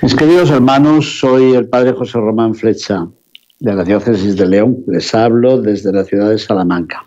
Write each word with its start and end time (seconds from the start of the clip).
Mis 0.00 0.14
queridos 0.14 0.50
hermanos, 0.52 1.18
soy 1.18 1.54
el 1.54 1.68
Padre 1.68 1.92
José 1.92 2.18
Román 2.18 2.54
Flecha 2.54 3.08
de 3.58 3.74
la 3.74 3.82
Diócesis 3.82 4.36
de 4.36 4.46
León. 4.46 4.78
Les 4.86 5.12
hablo 5.12 5.60
desde 5.60 5.92
la 5.92 6.04
ciudad 6.04 6.30
de 6.30 6.38
Salamanca. 6.38 7.04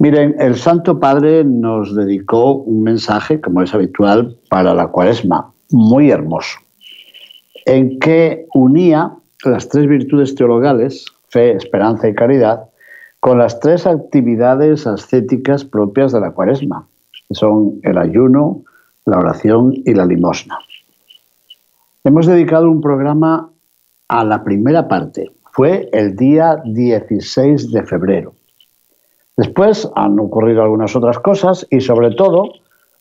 Miren, 0.00 0.34
el 0.40 0.56
Santo 0.56 0.98
Padre 0.98 1.44
nos 1.44 1.94
dedicó 1.94 2.54
un 2.54 2.82
mensaje, 2.82 3.40
como 3.40 3.62
es 3.62 3.72
habitual, 3.72 4.36
para 4.48 4.74
la 4.74 4.88
cuaresma, 4.88 5.52
muy 5.70 6.10
hermoso, 6.10 6.58
en 7.64 8.00
que 8.00 8.46
unía 8.52 9.12
las 9.44 9.68
tres 9.68 9.86
virtudes 9.86 10.34
teologales, 10.34 11.06
fe, 11.28 11.52
esperanza 11.52 12.08
y 12.08 12.14
caridad, 12.14 12.64
con 13.20 13.38
las 13.38 13.60
tres 13.60 13.86
actividades 13.86 14.84
ascéticas 14.84 15.64
propias 15.64 16.10
de 16.10 16.20
la 16.20 16.32
cuaresma, 16.32 16.88
que 17.28 17.36
son 17.36 17.78
el 17.84 17.98
ayuno, 17.98 18.64
la 19.06 19.18
oración 19.18 19.74
y 19.84 19.94
la 19.94 20.06
limosna. 20.06 20.58
Hemos 22.02 22.26
dedicado 22.26 22.70
un 22.70 22.80
programa 22.80 23.50
a 24.08 24.24
la 24.24 24.42
primera 24.42 24.88
parte, 24.88 25.30
fue 25.52 25.90
el 25.92 26.16
día 26.16 26.56
16 26.64 27.72
de 27.72 27.82
febrero. 27.82 28.32
Después 29.36 29.86
han 29.94 30.18
ocurrido 30.18 30.62
algunas 30.62 30.96
otras 30.96 31.18
cosas 31.18 31.66
y 31.68 31.82
sobre 31.82 32.12
todo, 32.12 32.54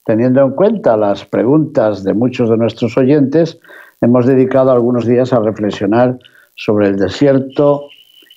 teniendo 0.03 0.43
en 0.43 0.51
cuenta 0.51 0.97
las 0.97 1.23
preguntas 1.23 2.03
de 2.03 2.13
muchos 2.13 2.49
de 2.49 2.57
nuestros 2.57 2.97
oyentes, 2.97 3.57
hemos 4.01 4.25
dedicado 4.25 4.69
algunos 4.69 5.05
días 5.05 5.31
a 5.31 5.39
reflexionar 5.39 6.19
sobre 6.55 6.87
el 6.87 6.97
desierto 6.97 7.85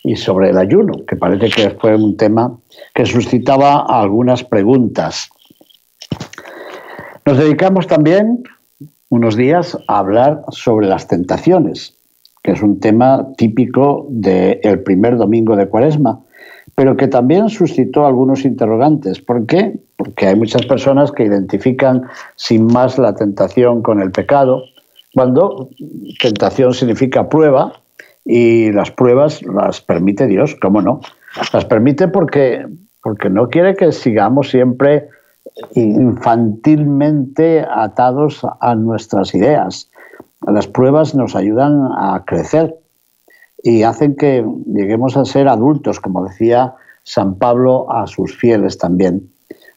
y 0.04 0.14
sobre 0.14 0.50
el 0.50 0.58
ayuno, 0.58 0.92
que 1.08 1.16
parece 1.16 1.48
que 1.48 1.70
fue 1.70 1.96
un 1.96 2.16
tema 2.16 2.56
que 2.94 3.04
suscitaba 3.04 3.84
algunas 3.88 4.44
preguntas. 4.44 5.28
Nos 7.26 7.36
dedicamos 7.36 7.88
también 7.88 8.44
unos 9.12 9.36
días 9.36 9.76
a 9.88 9.98
hablar 9.98 10.40
sobre 10.48 10.86
las 10.86 11.06
tentaciones, 11.06 11.98
que 12.42 12.52
es 12.52 12.62
un 12.62 12.80
tema 12.80 13.28
típico 13.36 14.06
del 14.08 14.80
primer 14.84 15.18
domingo 15.18 15.54
de 15.54 15.68
Cuaresma, 15.68 16.20
pero 16.74 16.96
que 16.96 17.08
también 17.08 17.50
suscitó 17.50 18.06
algunos 18.06 18.46
interrogantes. 18.46 19.20
¿Por 19.20 19.44
qué? 19.44 19.78
Porque 19.96 20.28
hay 20.28 20.34
muchas 20.34 20.64
personas 20.64 21.12
que 21.12 21.24
identifican 21.24 22.04
sin 22.36 22.64
más 22.64 22.96
la 22.96 23.14
tentación 23.14 23.82
con 23.82 24.00
el 24.00 24.12
pecado, 24.12 24.62
cuando 25.12 25.68
tentación 26.18 26.72
significa 26.72 27.28
prueba 27.28 27.82
y 28.24 28.72
las 28.72 28.92
pruebas 28.92 29.42
las 29.42 29.82
permite 29.82 30.26
Dios, 30.26 30.56
¿cómo 30.62 30.80
no? 30.80 31.02
Las 31.52 31.66
permite 31.66 32.08
porque, 32.08 32.66
porque 33.02 33.28
no 33.28 33.50
quiere 33.50 33.76
que 33.76 33.92
sigamos 33.92 34.48
siempre 34.48 35.10
infantilmente 35.74 37.64
atados 37.68 38.46
a 38.60 38.74
nuestras 38.74 39.34
ideas. 39.34 39.90
Las 40.46 40.66
pruebas 40.66 41.14
nos 41.14 41.36
ayudan 41.36 41.88
a 41.96 42.24
crecer, 42.26 42.76
y 43.62 43.84
hacen 43.84 44.16
que 44.16 44.44
lleguemos 44.66 45.16
a 45.16 45.24
ser 45.24 45.48
adultos, 45.48 46.00
como 46.00 46.24
decía 46.24 46.74
San 47.04 47.36
Pablo 47.36 47.90
a 47.90 48.06
sus 48.06 48.36
fieles 48.36 48.76
también. 48.76 49.30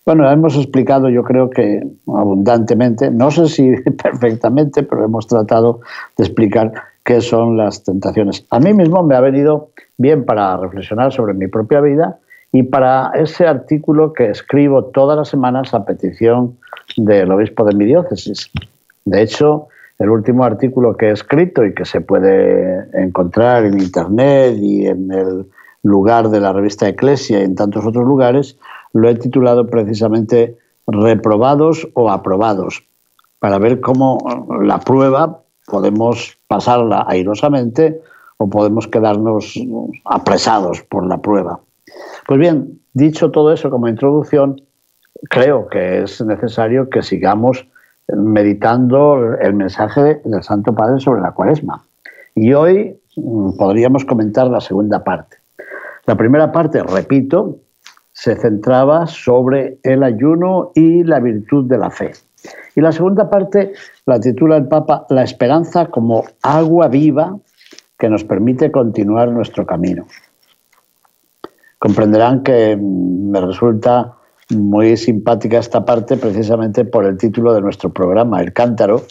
Bueno, 0.05 0.29
hemos 0.29 0.55
explicado 0.55 1.09
yo 1.09 1.23
creo 1.23 1.49
que 1.49 1.81
abundantemente, 2.07 3.09
no 3.09 3.31
sé 3.31 3.47
si 3.47 3.71
perfectamente, 4.03 4.83
pero 4.83 5.05
hemos 5.05 5.27
tratado 5.27 5.81
de 6.17 6.23
explicar 6.23 6.73
qué 7.03 7.21
son 7.21 7.57
las 7.57 7.83
tentaciones. 7.83 8.45
A 8.49 8.59
mí 8.59 8.73
mismo 8.73 9.03
me 9.03 9.15
ha 9.15 9.21
venido 9.21 9.69
bien 9.97 10.25
para 10.25 10.57
reflexionar 10.57 11.11
sobre 11.11 11.33
mi 11.33 11.47
propia 11.47 11.81
vida 11.81 12.19
y 12.51 12.63
para 12.63 13.11
ese 13.15 13.45
artículo 13.45 14.13
que 14.13 14.29
escribo 14.29 14.85
todas 14.85 15.17
las 15.17 15.29
semanas 15.29 15.73
a 15.73 15.85
petición 15.85 16.57
del 16.97 17.31
obispo 17.31 17.65
de 17.65 17.75
mi 17.75 17.85
diócesis. 17.85 18.49
De 19.03 19.21
hecho, 19.21 19.67
el 19.99 20.09
último 20.09 20.43
artículo 20.43 20.95
que 20.97 21.07
he 21.07 21.11
escrito 21.11 21.65
y 21.65 21.73
que 21.73 21.85
se 21.85 22.01
puede 22.01 22.87
encontrar 22.93 23.65
en 23.65 23.79
Internet 23.79 24.57
y 24.57 24.87
en 24.87 25.11
el 25.11 25.45
lugar 25.83 26.29
de 26.29 26.39
la 26.39 26.51
revista 26.51 26.87
Eclesia 26.87 27.39
y 27.39 27.43
en 27.43 27.55
tantos 27.55 27.85
otros 27.85 28.05
lugares, 28.05 28.57
lo 28.93 29.09
he 29.09 29.15
titulado 29.15 29.67
precisamente 29.67 30.57
Reprobados 30.87 31.87
o 31.95 32.11
aprobados, 32.11 32.83
para 33.39 33.57
ver 33.57 33.81
cómo 33.81 34.19
la 34.61 34.79
prueba 34.79 35.41
podemos 35.65 36.37
pasarla 36.47 37.05
airosamente 37.07 38.01
o 38.37 38.47
podemos 38.49 38.87
quedarnos 38.87 39.59
apresados 40.03 40.83
por 40.83 41.07
la 41.07 41.17
prueba. 41.17 41.59
Pues 42.27 42.39
bien, 42.39 42.79
dicho 42.93 43.31
todo 43.31 43.51
eso 43.53 43.69
como 43.69 43.87
introducción, 43.87 44.61
creo 45.29 45.67
que 45.67 46.03
es 46.03 46.21
necesario 46.21 46.89
que 46.89 47.01
sigamos 47.01 47.67
meditando 48.07 49.35
el 49.39 49.53
mensaje 49.53 50.21
del 50.23 50.43
Santo 50.43 50.73
Padre 50.73 50.99
sobre 50.99 51.21
la 51.21 51.31
cuaresma. 51.31 51.83
Y 52.35 52.53
hoy 52.53 52.99
mm, 53.15 53.57
podríamos 53.57 54.05
comentar 54.05 54.47
la 54.47 54.61
segunda 54.61 55.03
parte. 55.03 55.37
La 56.05 56.15
primera 56.15 56.51
parte, 56.51 56.83
repito, 56.83 57.57
se 58.11 58.35
centraba 58.35 59.07
sobre 59.07 59.79
el 59.83 60.03
ayuno 60.03 60.71
y 60.75 61.03
la 61.03 61.19
virtud 61.19 61.65
de 61.65 61.77
la 61.77 61.89
fe. 61.89 62.11
Y 62.75 62.81
la 62.81 62.91
segunda 62.91 63.29
parte 63.29 63.73
la 64.05 64.19
titula 64.19 64.57
el 64.57 64.67
Papa 64.67 65.05
La 65.09 65.23
esperanza 65.23 65.87
como 65.87 66.25
agua 66.43 66.87
viva 66.87 67.37
que 67.97 68.09
nos 68.09 68.23
permite 68.23 68.71
continuar 68.71 69.29
nuestro 69.29 69.65
camino. 69.65 70.05
Comprenderán 71.79 72.43
que 72.43 72.77
me 72.77 73.41
resulta 73.41 74.13
muy 74.49 74.95
simpática 74.97 75.59
esta 75.59 75.85
parte 75.85 76.17
precisamente 76.17 76.85
por 76.85 77.05
el 77.05 77.17
título 77.17 77.53
de 77.53 77.61
nuestro 77.61 77.91
programa, 77.91 78.41
El 78.41 78.53
Cántaro, 78.53 79.03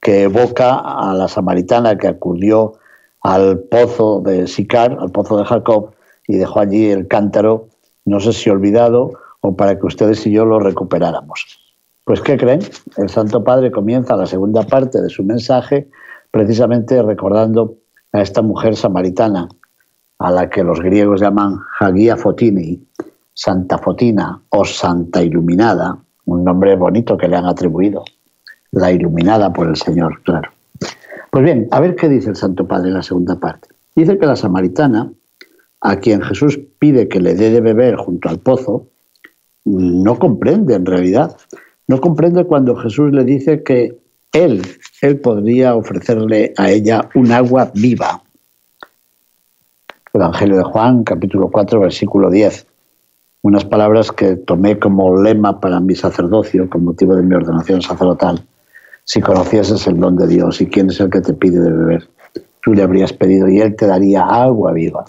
que 0.00 0.22
evoca 0.22 0.78
a 0.78 1.14
la 1.14 1.28
samaritana 1.28 1.98
que 1.98 2.08
acudió 2.08 2.74
al 3.22 3.60
pozo 3.60 4.20
de 4.20 4.46
Sicar, 4.46 4.96
al 5.00 5.10
pozo 5.10 5.36
de 5.38 5.44
Jacob, 5.44 5.92
y 6.26 6.36
dejó 6.36 6.60
allí 6.60 6.90
el 6.90 7.08
cántaro, 7.08 7.68
no 8.04 8.20
sé 8.20 8.32
si 8.32 8.50
olvidado 8.50 9.12
o 9.40 9.56
para 9.56 9.78
que 9.78 9.86
ustedes 9.86 10.26
y 10.26 10.32
yo 10.32 10.44
lo 10.44 10.60
recuperáramos. 10.60 11.58
Pues 12.04 12.20
¿qué 12.20 12.36
creen? 12.36 12.60
El 12.96 13.08
Santo 13.08 13.44
Padre 13.44 13.70
comienza 13.70 14.16
la 14.16 14.26
segunda 14.26 14.62
parte 14.62 15.00
de 15.00 15.08
su 15.08 15.24
mensaje 15.24 15.88
precisamente 16.30 17.02
recordando 17.02 17.76
a 18.12 18.22
esta 18.22 18.42
mujer 18.42 18.76
samaritana, 18.76 19.48
a 20.18 20.30
la 20.30 20.50
que 20.50 20.64
los 20.64 20.80
griegos 20.80 21.20
llaman 21.20 21.60
Hagia 21.78 22.16
Fotini, 22.16 22.80
Santa 23.32 23.78
Fotina 23.78 24.40
o 24.50 24.64
Santa 24.64 25.22
Iluminada, 25.22 25.96
un 26.24 26.44
nombre 26.44 26.74
bonito 26.76 27.16
que 27.16 27.28
le 27.28 27.36
han 27.36 27.46
atribuido, 27.46 28.04
la 28.72 28.90
iluminada 28.92 29.52
por 29.52 29.68
el 29.68 29.76
Señor, 29.76 30.22
claro. 30.22 30.50
Pues 31.30 31.44
bien, 31.44 31.68
a 31.70 31.80
ver 31.80 31.94
qué 31.94 32.08
dice 32.08 32.30
el 32.30 32.36
Santo 32.36 32.66
Padre 32.66 32.88
en 32.88 32.94
la 32.94 33.02
segunda 33.02 33.38
parte. 33.38 33.68
Dice 33.94 34.18
que 34.18 34.26
la 34.26 34.36
samaritana, 34.36 35.10
a 35.80 35.96
quien 35.96 36.22
Jesús 36.22 36.58
pide 36.78 37.08
que 37.08 37.20
le 37.20 37.34
dé 37.34 37.50
de 37.50 37.60
beber 37.60 37.96
junto 37.96 38.28
al 38.28 38.38
pozo, 38.38 38.88
no 39.64 40.18
comprende 40.18 40.74
en 40.74 40.86
realidad. 40.86 41.36
No 41.86 42.00
comprende 42.00 42.44
cuando 42.44 42.76
Jesús 42.76 43.12
le 43.12 43.24
dice 43.24 43.62
que 43.62 43.98
él, 44.32 44.62
él 45.00 45.20
podría 45.20 45.74
ofrecerle 45.74 46.52
a 46.56 46.70
ella 46.70 47.08
un 47.14 47.32
agua 47.32 47.70
viva. 47.74 48.22
Evangelio 50.12 50.56
de 50.56 50.64
Juan, 50.64 51.04
capítulo 51.04 51.48
4, 51.50 51.80
versículo 51.80 52.30
10 52.30 52.66
unas 53.42 53.64
palabras 53.64 54.12
que 54.12 54.36
tomé 54.36 54.78
como 54.78 55.20
lema 55.20 55.60
para 55.60 55.80
mi 55.80 55.94
sacerdocio, 55.94 56.68
con 56.68 56.84
motivo 56.84 57.14
de 57.14 57.22
mi 57.22 57.34
ordenación 57.34 57.82
sacerdotal. 57.82 58.44
Si 59.04 59.20
conocieses 59.20 59.86
el 59.86 59.98
don 59.98 60.16
de 60.16 60.26
Dios 60.26 60.60
y 60.60 60.66
quién 60.66 60.90
es 60.90 61.00
el 61.00 61.10
que 61.10 61.20
te 61.20 61.32
pide 61.32 61.60
de 61.60 61.70
beber, 61.70 62.08
tú 62.62 62.74
le 62.74 62.82
habrías 62.82 63.12
pedido 63.12 63.48
y 63.48 63.60
él 63.60 63.76
te 63.76 63.86
daría 63.86 64.24
agua 64.24 64.72
viva. 64.72 65.04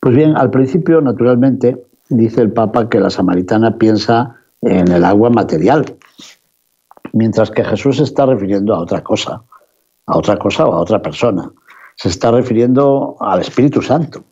Pues 0.00 0.16
bien, 0.16 0.36
al 0.36 0.50
principio, 0.50 1.00
naturalmente, 1.00 1.84
dice 2.08 2.40
el 2.40 2.52
Papa 2.52 2.88
que 2.88 3.00
la 3.00 3.10
samaritana 3.10 3.78
piensa 3.78 4.36
en 4.60 4.90
el 4.90 5.04
agua 5.04 5.30
material, 5.30 5.84
mientras 7.12 7.50
que 7.50 7.64
Jesús 7.64 7.98
se 7.98 8.04
está 8.04 8.26
refiriendo 8.26 8.74
a 8.74 8.80
otra 8.80 9.02
cosa, 9.02 9.42
a 10.06 10.18
otra 10.18 10.36
cosa 10.36 10.66
o 10.66 10.72
a 10.72 10.80
otra 10.80 11.00
persona. 11.00 11.50
Se 11.96 12.08
está 12.08 12.30
refiriendo 12.30 13.16
al 13.20 13.40
Espíritu 13.40 13.82
Santo, 13.82 14.24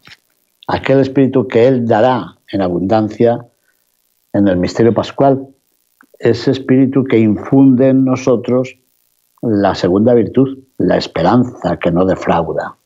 aquel 0.69 1.01
Espíritu 1.01 1.47
que 1.47 1.67
Él 1.67 1.87
dará 1.87 2.39
en 2.51 2.63
abundancia 2.63 3.47
en 4.33 4.49
el 4.49 4.57
misterio 4.57 4.95
pascual, 4.95 5.47
ese 6.19 6.53
espíritu 6.53 7.05
que 7.05 7.19
infunde 7.19 7.89
en 7.89 8.05
nosotros 8.05 8.79
la 9.43 9.75
segunda 9.75 10.15
virtud, 10.15 10.59
la 10.79 10.97
esperanza 10.97 11.79
que 11.79 11.91
no 11.91 12.05
defrauda. 12.05 12.77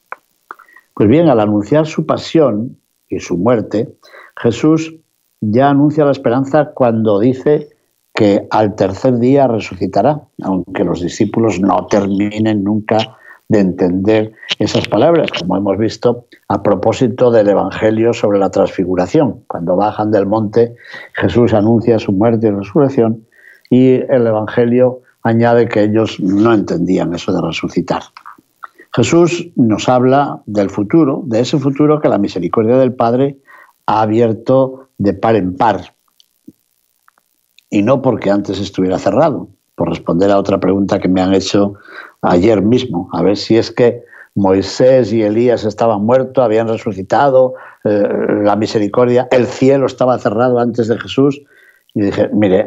Pues 0.95 1.09
bien, 1.09 1.29
al 1.29 1.41
anunciar 1.41 1.87
su 1.87 2.07
pasión 2.07 2.79
y 3.09 3.21
su 3.21 3.37
muerte, 3.37 3.95
Jesús 4.37 4.95
ya 5.41 5.69
anuncia 5.69 6.07
la 6.07 6.13
esperanza 6.13 6.73
cuando 6.73 7.21
dice 7.21 7.69
que 8.15 8.47
al 8.51 8.75
tercer 8.75 9.19
día 9.19 9.47
resucitará, 9.47 10.23
aunque 10.43 10.85
los 10.85 11.03
discípulos 11.03 11.61
no 11.61 11.87
terminen 11.87 12.65
nunca 12.65 13.19
de 13.49 13.61
entender 13.61 14.33
esas 14.59 14.89
palabras, 14.89 15.31
como 15.39 15.57
hemos 15.57 15.79
visto 15.79 16.27
a 16.49 16.63
propósito 16.63 17.31
del 17.31 17.49
Evangelio 17.49 18.13
sobre 18.13 18.39
la 18.39 18.51
transfiguración. 18.51 19.45
Cuando 19.47 19.77
bajan 19.77 20.11
del 20.11 20.27
monte, 20.27 20.75
Jesús 21.15 21.55
anuncia 21.55 21.99
su 21.99 22.13
muerte 22.13 22.49
y 22.49 22.51
resurrección 22.51 23.27
y 23.71 23.95
el 23.95 24.27
Evangelio 24.27 25.01
añade 25.23 25.69
que 25.69 25.85
ellos 25.85 26.21
no 26.21 26.53
entendían 26.53 27.15
eso 27.15 27.33
de 27.33 27.41
resucitar. 27.41 28.03
Jesús 28.95 29.49
nos 29.57 29.89
habla 29.89 30.41
del 30.47 30.71
futuro, 30.71 31.23
de 31.27 31.41
ese 31.41 31.59
futuro 31.59 32.01
que 32.01 32.09
la 32.09 32.19
misericordia 32.19 32.79
del 32.79 32.95
Padre 32.95 33.39
ha 33.87 34.01
abierto 34.03 34.89
de 34.99 35.13
par 35.13 35.37
en 35.37 35.57
par. 35.57 35.95
Y 37.69 37.83
no 37.83 38.01
porque 38.01 38.31
antes 38.31 38.59
estuviera 38.59 38.99
cerrado, 38.99 39.49
por 39.75 39.91
responder 39.91 40.31
a 40.31 40.39
otra 40.39 40.59
pregunta 40.59 40.99
que 40.99 41.09
me 41.09 41.21
han 41.21 41.35
hecho 41.35 41.75
ayer 42.27 42.63
mismo, 42.63 43.09
a 43.13 43.23
ver 43.23 43.37
si 43.37 43.57
es 43.57 43.71
que 43.71 44.05
Moisés 44.35 45.13
y 45.13 45.23
Elías 45.23 45.65
estaban 45.65 46.05
muertos, 46.05 46.45
habían 46.45 46.69
resucitado, 46.69 47.55
eh, 47.85 48.07
la 48.43 48.55
misericordia, 48.55 49.29
el 49.31 49.47
cielo 49.47 49.87
estaba 49.87 50.19
cerrado 50.19 50.59
antes 50.59 50.89
de 50.89 50.99
Jesús. 50.99 51.41
Y 51.95 52.03
dije, 52.03 52.29
mire, 52.35 52.61
eh, 52.61 52.67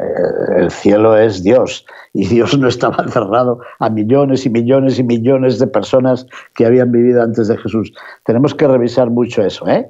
el 0.58 0.70
cielo 0.72 1.16
es 1.16 1.44
Dios 1.44 1.86
y 2.12 2.26
Dios 2.26 2.58
no 2.58 2.66
estaba 2.66 3.06
cerrado 3.08 3.60
a 3.78 3.88
millones 3.88 4.44
y 4.44 4.50
millones 4.50 4.98
y 4.98 5.04
millones 5.04 5.60
de 5.60 5.68
personas 5.68 6.26
que 6.54 6.66
habían 6.66 6.90
vivido 6.90 7.22
antes 7.22 7.46
de 7.46 7.56
Jesús. 7.56 7.92
Tenemos 8.24 8.54
que 8.54 8.66
revisar 8.66 9.10
mucho 9.10 9.42
eso, 9.42 9.68
¿eh? 9.68 9.86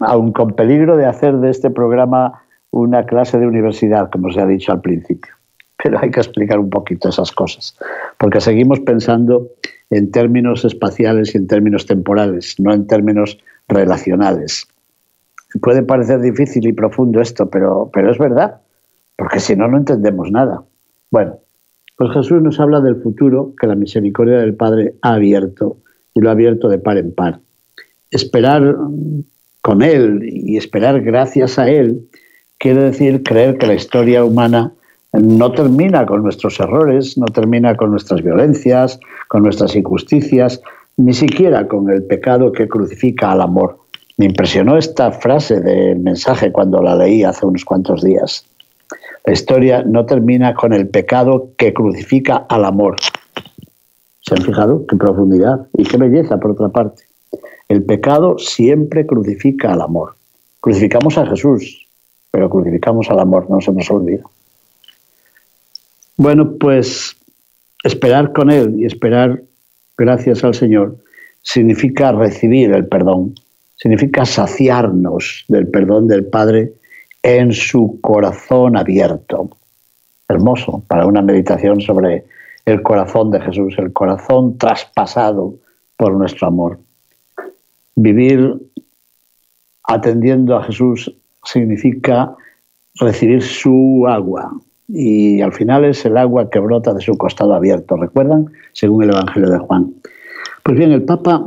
aun 0.00 0.32
con 0.32 0.52
peligro 0.52 0.98
de 0.98 1.06
hacer 1.06 1.38
de 1.38 1.48
este 1.48 1.70
programa 1.70 2.42
una 2.70 3.06
clase 3.06 3.38
de 3.38 3.46
universidad, 3.46 4.10
como 4.10 4.30
se 4.30 4.42
ha 4.42 4.46
dicho 4.46 4.70
al 4.72 4.82
principio 4.82 5.32
pero 5.82 5.98
hay 6.00 6.10
que 6.10 6.20
explicar 6.20 6.58
un 6.58 6.70
poquito 6.70 7.08
esas 7.08 7.32
cosas, 7.32 7.76
porque 8.18 8.40
seguimos 8.40 8.80
pensando 8.80 9.48
en 9.90 10.10
términos 10.10 10.64
espaciales 10.64 11.34
y 11.34 11.38
en 11.38 11.48
términos 11.48 11.86
temporales, 11.86 12.54
no 12.58 12.72
en 12.72 12.86
términos 12.86 13.38
relacionales. 13.68 14.66
Puede 15.60 15.82
parecer 15.82 16.20
difícil 16.20 16.66
y 16.66 16.72
profundo 16.72 17.20
esto, 17.20 17.50
pero, 17.50 17.90
pero 17.92 18.12
es 18.12 18.18
verdad, 18.18 18.60
porque 19.16 19.40
si 19.40 19.56
no, 19.56 19.68
no 19.68 19.76
entendemos 19.76 20.30
nada. 20.30 20.62
Bueno, 21.10 21.38
pues 21.96 22.12
Jesús 22.12 22.40
nos 22.40 22.60
habla 22.60 22.80
del 22.80 22.96
futuro 23.02 23.52
que 23.60 23.66
la 23.66 23.74
misericordia 23.74 24.38
del 24.38 24.54
Padre 24.54 24.94
ha 25.02 25.14
abierto 25.14 25.78
y 26.14 26.20
lo 26.20 26.28
ha 26.28 26.32
abierto 26.32 26.68
de 26.68 26.78
par 26.78 26.96
en 26.96 27.12
par. 27.12 27.40
Esperar 28.10 28.76
con 29.60 29.82
Él 29.82 30.20
y 30.22 30.56
esperar 30.56 31.00
gracias 31.02 31.58
a 31.58 31.68
Él 31.68 32.08
quiere 32.58 32.82
decir 32.82 33.22
creer 33.22 33.58
que 33.58 33.66
la 33.66 33.74
historia 33.74 34.24
humana 34.24 34.72
no 35.12 35.52
termina 35.52 36.06
con 36.06 36.22
nuestros 36.22 36.58
errores, 36.58 37.18
no 37.18 37.26
termina 37.26 37.76
con 37.76 37.90
nuestras 37.90 38.22
violencias, 38.22 38.98
con 39.28 39.42
nuestras 39.42 39.76
injusticias, 39.76 40.62
ni 40.96 41.12
siquiera 41.12 41.68
con 41.68 41.90
el 41.90 42.02
pecado 42.04 42.52
que 42.52 42.66
crucifica 42.66 43.32
al 43.32 43.42
amor. 43.42 43.78
Me 44.16 44.26
impresionó 44.26 44.76
esta 44.76 45.12
frase 45.12 45.60
del 45.60 45.98
mensaje 45.98 46.52
cuando 46.52 46.82
la 46.82 46.96
leí 46.96 47.24
hace 47.24 47.44
unos 47.44 47.64
cuantos 47.64 48.02
días. 48.02 48.46
La 49.24 49.32
historia 49.32 49.82
no 49.84 50.04
termina 50.06 50.54
con 50.54 50.72
el 50.72 50.88
pecado 50.88 51.50
que 51.56 51.72
crucifica 51.72 52.46
al 52.48 52.64
amor. 52.64 52.96
¿Se 54.20 54.34
han 54.34 54.42
fijado? 54.42 54.86
Qué 54.86 54.96
profundidad 54.96 55.66
y 55.76 55.84
qué 55.84 55.96
belleza, 55.96 56.38
por 56.38 56.52
otra 56.52 56.68
parte. 56.68 57.04
El 57.68 57.84
pecado 57.84 58.36
siempre 58.38 59.06
crucifica 59.06 59.72
al 59.72 59.82
amor. 59.82 60.14
Crucificamos 60.60 61.18
a 61.18 61.26
Jesús, 61.26 61.86
pero 62.30 62.48
crucificamos 62.48 63.10
al 63.10 63.20
amor, 63.20 63.48
no 63.50 63.60
se 63.60 63.72
nos 63.72 63.90
olvida. 63.90 64.22
Bueno, 66.22 66.56
pues 66.56 67.16
esperar 67.82 68.32
con 68.32 68.48
Él 68.48 68.76
y 68.78 68.84
esperar 68.84 69.42
gracias 69.98 70.44
al 70.44 70.54
Señor 70.54 70.98
significa 71.42 72.12
recibir 72.12 72.70
el 72.70 72.86
perdón, 72.86 73.34
significa 73.74 74.24
saciarnos 74.24 75.44
del 75.48 75.66
perdón 75.66 76.06
del 76.06 76.24
Padre 76.24 76.74
en 77.24 77.50
su 77.50 77.98
corazón 78.00 78.76
abierto. 78.76 79.50
Hermoso 80.28 80.84
para 80.86 81.06
una 81.06 81.22
meditación 81.22 81.80
sobre 81.80 82.24
el 82.66 82.82
corazón 82.82 83.32
de 83.32 83.40
Jesús, 83.40 83.74
el 83.78 83.92
corazón 83.92 84.58
traspasado 84.58 85.56
por 85.96 86.12
nuestro 86.12 86.46
amor. 86.46 86.78
Vivir 87.96 88.58
atendiendo 89.82 90.56
a 90.56 90.62
Jesús 90.62 91.12
significa 91.42 92.32
recibir 93.00 93.42
su 93.42 94.06
agua, 94.06 94.52
y 94.94 95.40
al 95.40 95.52
final 95.52 95.86
es 95.86 96.04
el 96.04 96.18
agua 96.18 96.50
que 96.50 96.58
brota 96.58 96.92
de 96.92 97.00
su 97.00 97.16
costado 97.16 97.54
abierto, 97.54 97.96
¿recuerdan? 97.96 98.52
Según 98.72 99.04
el 99.04 99.10
Evangelio 99.10 99.48
de 99.48 99.58
Juan. 99.58 99.94
Pues 100.62 100.76
bien, 100.76 100.92
el 100.92 101.02
Papa, 101.02 101.44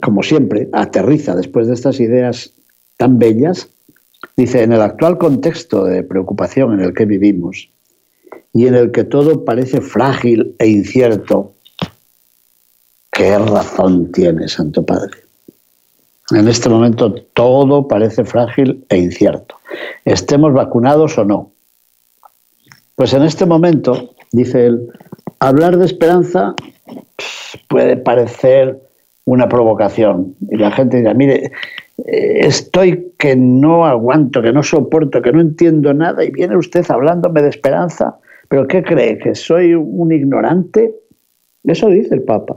como 0.00 0.22
siempre, 0.22 0.68
aterriza 0.72 1.34
después 1.34 1.66
de 1.66 1.74
estas 1.74 2.00
ideas 2.00 2.52
tan 2.96 3.18
bellas, 3.18 3.68
dice, 4.36 4.62
en 4.62 4.72
el 4.72 4.80
actual 4.80 5.18
contexto 5.18 5.84
de 5.84 6.02
preocupación 6.02 6.72
en 6.72 6.80
el 6.80 6.94
que 6.94 7.04
vivimos 7.04 7.68
y 8.54 8.66
en 8.66 8.74
el 8.74 8.90
que 8.90 9.04
todo 9.04 9.44
parece 9.44 9.82
frágil 9.82 10.54
e 10.58 10.66
incierto, 10.66 11.52
¿qué 13.12 13.38
razón 13.38 14.10
tiene, 14.10 14.48
Santo 14.48 14.84
Padre? 14.86 15.18
En 16.30 16.48
este 16.48 16.70
momento 16.70 17.12
todo 17.34 17.86
parece 17.86 18.24
frágil 18.24 18.84
e 18.88 18.96
incierto. 18.96 19.56
Estemos 20.06 20.54
vacunados 20.54 21.18
o 21.18 21.24
no, 21.24 21.52
pues 22.96 23.12
en 23.12 23.22
este 23.22 23.46
momento, 23.46 24.14
dice 24.32 24.66
él, 24.66 24.88
hablar 25.38 25.76
de 25.76 25.84
esperanza 25.84 26.54
puede 27.68 27.96
parecer 27.96 28.80
una 29.26 29.48
provocación. 29.48 30.34
Y 30.50 30.56
la 30.56 30.70
gente 30.70 30.96
dirá, 30.96 31.12
mire, 31.12 31.52
eh, 31.98 32.40
estoy 32.46 33.12
que 33.18 33.36
no 33.36 33.86
aguanto, 33.86 34.40
que 34.40 34.52
no 34.52 34.62
soporto, 34.62 35.20
que 35.20 35.32
no 35.32 35.40
entiendo 35.40 35.92
nada 35.92 36.24
y 36.24 36.30
viene 36.30 36.56
usted 36.56 36.84
hablándome 36.88 37.42
de 37.42 37.50
esperanza. 37.50 38.16
¿Pero 38.48 38.66
qué 38.66 38.82
cree? 38.82 39.18
¿Que 39.18 39.34
soy 39.34 39.74
un 39.74 40.12
ignorante? 40.12 40.94
Eso 41.64 41.88
dice 41.88 42.14
el 42.14 42.22
Papa. 42.22 42.56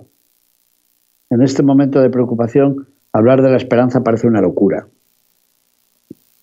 En 1.30 1.42
este 1.42 1.64
momento 1.64 2.00
de 2.02 2.10
preocupación, 2.10 2.88
hablar 3.12 3.42
de 3.42 3.50
la 3.50 3.58
esperanza 3.58 4.04
parece 4.04 4.28
una 4.28 4.42
locura. 4.42 4.88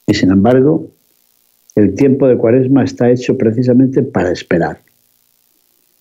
Y 0.06 0.14
sin 0.14 0.30
embargo, 0.30 0.88
el 1.76 1.94
tiempo 1.94 2.26
de 2.26 2.38
cuaresma 2.38 2.84
está 2.84 3.10
hecho 3.10 3.36
precisamente 3.36 4.02
para 4.02 4.32
esperar, 4.32 4.80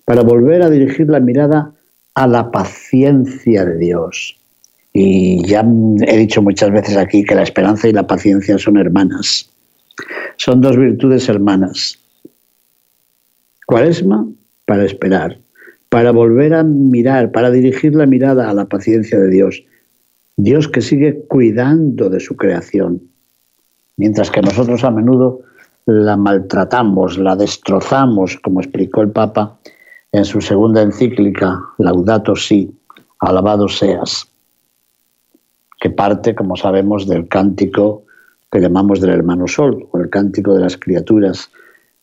para 0.05 0.23
volver 0.23 0.63
a 0.63 0.69
dirigir 0.69 1.09
la 1.09 1.19
mirada 1.19 1.73
a 2.15 2.27
la 2.27 2.49
paciencia 2.49 3.65
de 3.65 3.77
Dios. 3.77 4.37
Y 4.93 5.45
ya 5.45 5.65
he 6.07 6.17
dicho 6.17 6.41
muchas 6.41 6.71
veces 6.71 6.95
aquí 6.95 7.25
que 7.25 7.35
la 7.35 7.43
esperanza 7.43 7.89
y 7.89 7.91
la 7.91 8.07
paciencia 8.07 8.57
son 8.57 8.77
hermanas. 8.77 9.49
Son 10.37 10.61
dos 10.61 10.77
virtudes 10.77 11.27
hermanas. 11.27 11.99
Cuaresma 13.65 14.25
para 14.65 14.85
esperar, 14.85 15.37
para 15.89 16.11
volver 16.11 16.53
a 16.53 16.63
mirar, 16.63 17.31
para 17.31 17.51
dirigir 17.51 17.93
la 17.95 18.05
mirada 18.05 18.49
a 18.49 18.53
la 18.53 18.65
paciencia 18.65 19.19
de 19.19 19.29
Dios. 19.29 19.65
Dios 20.37 20.69
que 20.69 20.79
sigue 20.79 21.25
cuidando 21.27 22.09
de 22.09 22.21
su 22.21 22.37
creación, 22.37 23.01
mientras 23.97 24.31
que 24.31 24.41
nosotros 24.41 24.85
a 24.85 24.91
menudo 24.91 25.41
la 25.85 26.17
maltratamos, 26.17 27.17
la 27.17 27.35
destrozamos, 27.35 28.37
como 28.43 28.59
explicó 28.61 29.01
el 29.01 29.11
Papa 29.11 29.59
en 30.11 30.25
su 30.25 30.41
segunda 30.41 30.81
encíclica, 30.81 31.59
Laudato 31.77 32.35
Si, 32.35 32.73
alabado 33.19 33.67
seas, 33.67 34.27
que 35.79 35.89
parte, 35.89 36.33
como 36.33 36.55
sabemos, 36.55 37.07
del 37.07 37.27
cántico 37.27 38.03
que 38.51 38.59
llamamos 38.59 39.01
del 39.01 39.11
hermano 39.11 39.47
Sol, 39.47 39.87
o 39.91 39.99
el 39.99 40.09
cántico 40.09 40.53
de 40.53 40.61
las 40.61 40.77
criaturas, 40.77 41.51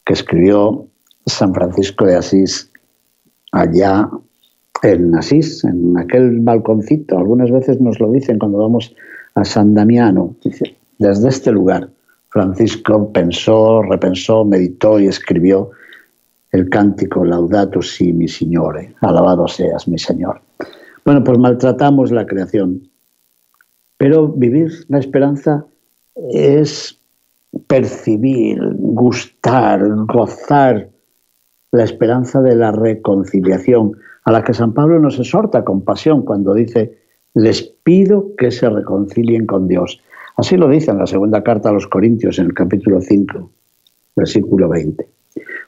que 0.05 0.13
escribió 0.13 0.87
San 1.27 1.55
Francisco 1.55 2.05
de 2.05 2.17
Asís 2.17 2.71
allá 3.53 4.09
en 4.83 5.15
Asís, 5.17 5.65
en 5.65 5.97
aquel 5.99 6.41
balconcito. 6.41 7.17
Algunas 7.17 7.51
veces 7.51 7.81
nos 7.81 7.99
lo 8.01 8.11
dicen 8.11 8.39
cuando 8.39 8.59
vamos 8.59 8.95
a 9.35 9.45
San 9.45 9.75
Damiano. 9.75 10.35
Desde 10.99 11.29
este 11.29 11.53
lugar 11.53 11.89
Francisco 12.33 13.13
pensó, 13.13 13.83
repensó, 13.83 14.43
meditó 14.45 14.99
y 14.99 15.07
escribió 15.07 15.71
el 16.51 16.71
cántico 16.71 17.25
Laudato 17.27 17.83
si 17.83 18.13
mi 18.13 18.27
Signore, 18.27 18.95
alabado 19.03 19.47
seas 19.49 19.87
mi 19.87 19.99
Señor. 19.99 20.41
Bueno, 21.05 21.23
pues 21.25 21.39
maltratamos 21.39 22.11
la 22.11 22.25
creación, 22.25 22.89
pero 23.99 24.29
vivir 24.29 24.73
la 24.89 24.99
esperanza 24.99 25.67
es 26.33 26.99
percibir, 27.67 28.59
gustar, 28.77 29.87
gozar 30.07 30.89
la 31.71 31.85
esperanza 31.85 32.41
de 32.41 32.57
la 32.57 32.73
reconciliación, 32.73 33.93
a 34.25 34.33
la 34.33 34.43
que 34.43 34.55
San 34.55 34.73
Pablo 34.73 34.99
nos 35.01 35.19
exhorta 35.19 35.65
con 35.65 35.83
pasión 35.83 36.23
cuando 36.23 36.55
dice, 36.55 36.97
les 37.35 37.63
pido 37.63 38.35
que 38.39 38.51
se 38.51 38.71
reconcilien 38.71 39.47
con 39.47 39.69
Dios. 39.69 40.01
Así 40.37 40.57
lo 40.57 40.69
dice 40.69 40.91
en 40.91 40.99
la 40.99 41.07
segunda 41.07 41.43
carta 41.43 41.69
a 41.69 41.73
los 41.73 41.87
Corintios, 41.87 42.39
en 42.39 42.47
el 42.47 42.55
capítulo 42.55 43.01
5, 43.01 43.51
versículo 44.17 44.69
20. 44.69 45.07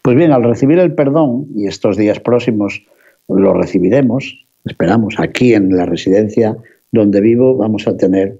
Pues 0.02 0.16
bien, 0.16 0.32
al 0.32 0.44
recibir 0.44 0.78
el 0.78 0.94
perdón, 0.94 1.46
y 1.54 1.66
estos 1.66 1.96
días 1.96 2.20
próximos 2.20 2.84
lo 3.28 3.54
recibiremos, 3.54 4.44
esperamos, 4.64 5.16
aquí 5.18 5.54
en 5.54 5.76
la 5.76 5.86
residencia 5.86 6.56
donde 6.92 7.20
vivo, 7.20 7.56
vamos 7.56 7.86
a 7.88 7.96
tener 7.96 8.38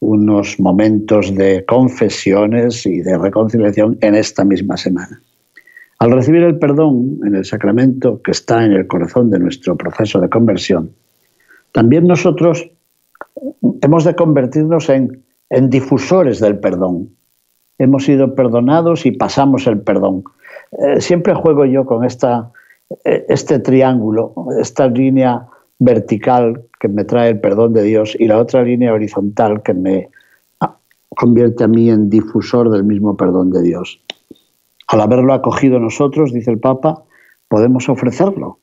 unos 0.00 0.60
momentos 0.60 1.34
de 1.34 1.64
confesiones 1.64 2.84
y 2.86 3.00
de 3.00 3.16
reconciliación 3.16 3.98
en 4.00 4.14
esta 4.14 4.44
misma 4.44 4.76
semana. 4.76 5.22
Al 5.98 6.12
recibir 6.12 6.42
el 6.42 6.58
perdón 6.58 7.20
en 7.24 7.34
el 7.34 7.44
sacramento 7.44 8.20
que 8.22 8.32
está 8.32 8.64
en 8.64 8.72
el 8.72 8.86
corazón 8.86 9.30
de 9.30 9.38
nuestro 9.38 9.76
proceso 9.76 10.20
de 10.20 10.28
conversión, 10.28 10.90
también 11.72 12.06
nosotros 12.06 12.70
hemos 13.80 14.04
de 14.04 14.14
convertirnos 14.14 14.88
en, 14.90 15.22
difusores 15.50 16.40
del 16.40 16.58
perdón. 16.58 17.10
Hemos 17.78 18.04
sido 18.04 18.34
perdonados 18.34 19.06
y 19.06 19.12
pasamos 19.12 19.66
el 19.66 19.80
perdón. 19.80 20.24
Eh, 20.72 21.00
siempre 21.00 21.34
juego 21.34 21.64
yo 21.64 21.84
con 21.84 22.04
esta, 22.04 22.50
eh, 23.04 23.26
este 23.28 23.58
triángulo, 23.58 24.34
esta 24.60 24.88
línea 24.88 25.46
vertical 25.78 26.62
que 26.80 26.88
me 26.88 27.04
trae 27.04 27.30
el 27.30 27.40
perdón 27.40 27.74
de 27.74 27.82
Dios 27.82 28.16
y 28.18 28.26
la 28.26 28.38
otra 28.38 28.62
línea 28.62 28.92
horizontal 28.92 29.62
que 29.62 29.74
me 29.74 30.08
convierte 31.10 31.64
a 31.64 31.68
mí 31.68 31.88
en 31.88 32.10
difusor 32.10 32.70
del 32.70 32.84
mismo 32.84 33.16
perdón 33.16 33.50
de 33.50 33.62
Dios. 33.62 34.00
Al 34.88 35.00
haberlo 35.00 35.32
acogido 35.32 35.80
nosotros, 35.80 36.32
dice 36.32 36.50
el 36.50 36.60
Papa, 36.60 37.02
podemos 37.48 37.88
ofrecerlo, 37.88 38.58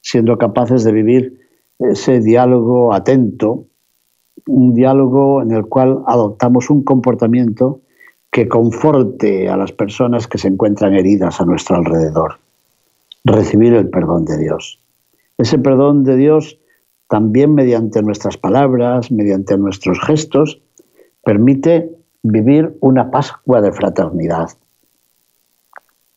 siendo 0.00 0.38
capaces 0.38 0.84
de 0.84 0.92
vivir 0.92 1.40
ese 1.78 2.20
diálogo 2.20 2.94
atento, 2.94 3.66
un 4.46 4.74
diálogo 4.74 5.42
en 5.42 5.52
el 5.52 5.66
cual 5.66 6.02
adoptamos 6.06 6.70
un 6.70 6.84
comportamiento 6.84 7.80
que 8.30 8.48
conforte 8.48 9.48
a 9.48 9.56
las 9.56 9.72
personas 9.72 10.26
que 10.26 10.38
se 10.38 10.48
encuentran 10.48 10.94
heridas 10.94 11.40
a 11.40 11.44
nuestro 11.44 11.76
alrededor. 11.76 12.38
Recibir 13.24 13.72
el 13.74 13.88
perdón 13.88 14.24
de 14.24 14.38
Dios. 14.38 14.78
Ese 15.38 15.58
perdón 15.58 16.04
de 16.04 16.16
Dios 16.16 16.58
también 17.08 17.54
mediante 17.54 18.02
nuestras 18.02 18.36
palabras, 18.36 19.10
mediante 19.10 19.56
nuestros 19.56 20.00
gestos, 20.00 20.60
permite 21.24 21.90
vivir 22.22 22.76
una 22.80 23.10
Pascua 23.10 23.60
de 23.60 23.72
fraternidad. 23.72 24.50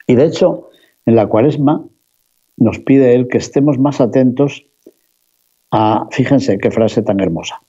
Y 0.07 0.15
de 0.15 0.25
hecho, 0.25 0.69
en 1.05 1.15
la 1.15 1.27
cuaresma 1.27 1.85
nos 2.57 2.79
pide 2.79 3.15
Él 3.15 3.27
que 3.27 3.37
estemos 3.37 3.77
más 3.79 4.01
atentos 4.01 4.65
a, 5.71 6.07
fíjense 6.11 6.57
qué 6.57 6.71
frase 6.71 7.03
tan 7.03 7.19
hermosa, 7.19 7.61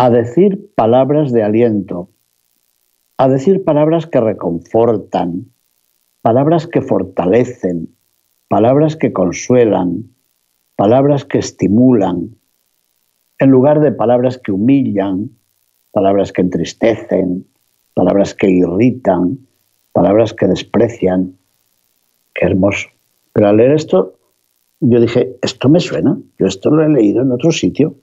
a 0.00 0.10
decir 0.10 0.70
palabras 0.76 1.32
de 1.32 1.42
aliento, 1.42 2.08
a 3.16 3.28
decir 3.28 3.64
palabras 3.64 4.06
que 4.06 4.20
reconfortan, 4.20 5.46
palabras 6.22 6.68
que 6.68 6.82
fortalecen, 6.82 7.88
palabras 8.46 8.94
que 8.94 9.12
consuelan, 9.12 10.04
palabras 10.76 11.24
que 11.24 11.38
estimulan, 11.38 12.36
en 13.40 13.50
lugar 13.50 13.80
de 13.80 13.90
palabras 13.90 14.38
que 14.38 14.52
humillan, 14.52 15.30
palabras 15.90 16.30
que 16.30 16.42
entristecen, 16.42 17.44
palabras 17.92 18.36
que 18.36 18.48
irritan, 18.48 19.40
palabras 19.90 20.32
que 20.32 20.46
desprecian. 20.46 21.36
Qué 22.32 22.46
hermoso. 22.46 22.86
Pero 23.32 23.48
al 23.48 23.56
leer 23.56 23.72
esto, 23.72 24.14
yo 24.78 25.00
dije, 25.00 25.36
esto 25.42 25.68
me 25.68 25.80
suena, 25.80 26.16
yo 26.38 26.46
esto 26.46 26.70
lo 26.70 26.84
he 26.84 26.88
leído 26.88 27.22
en 27.22 27.32
otro 27.32 27.50
sitio. 27.50 27.96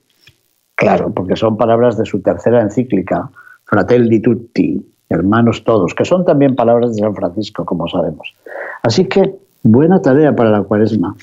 Claro, 0.76 1.12
porque 1.14 1.36
son 1.36 1.58
palabras 1.58 1.98
de 1.98 2.06
su 2.06 2.22
tercera 2.22 2.62
encíclica, 2.62 3.30
Fratelli 3.66 4.22
Tutti, 4.22 4.86
hermanos 5.10 5.64
todos, 5.64 5.94
que 5.94 6.06
son 6.06 6.26
también 6.26 6.56
palabras 6.56 6.96
de 6.96 7.02
San 7.02 7.16
Francisco, 7.16 7.66
como 7.66 7.88
sabemos. 7.88 8.36
Así 8.84 9.06
que 9.06 9.36
buena 9.64 10.02
tarea 10.02 10.36
para 10.36 10.52
la 10.52 10.64
cuaresma 10.64 11.16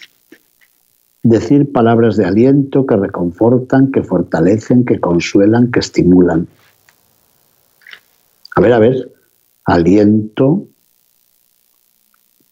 decir 1.23 1.71
palabras 1.71 2.17
de 2.17 2.25
aliento 2.25 2.87
que 2.87 2.97
reconfortan, 2.97 3.93
que 3.93 4.03
fortalecen, 4.03 4.85
que 4.85 5.01
consuelan, 5.01 5.71
que 5.71 5.81
estimulan. 5.81 6.49
A 8.57 8.61
ver, 8.61 8.73
a 8.73 8.79
ver, 8.79 9.13
aliento, 9.65 10.67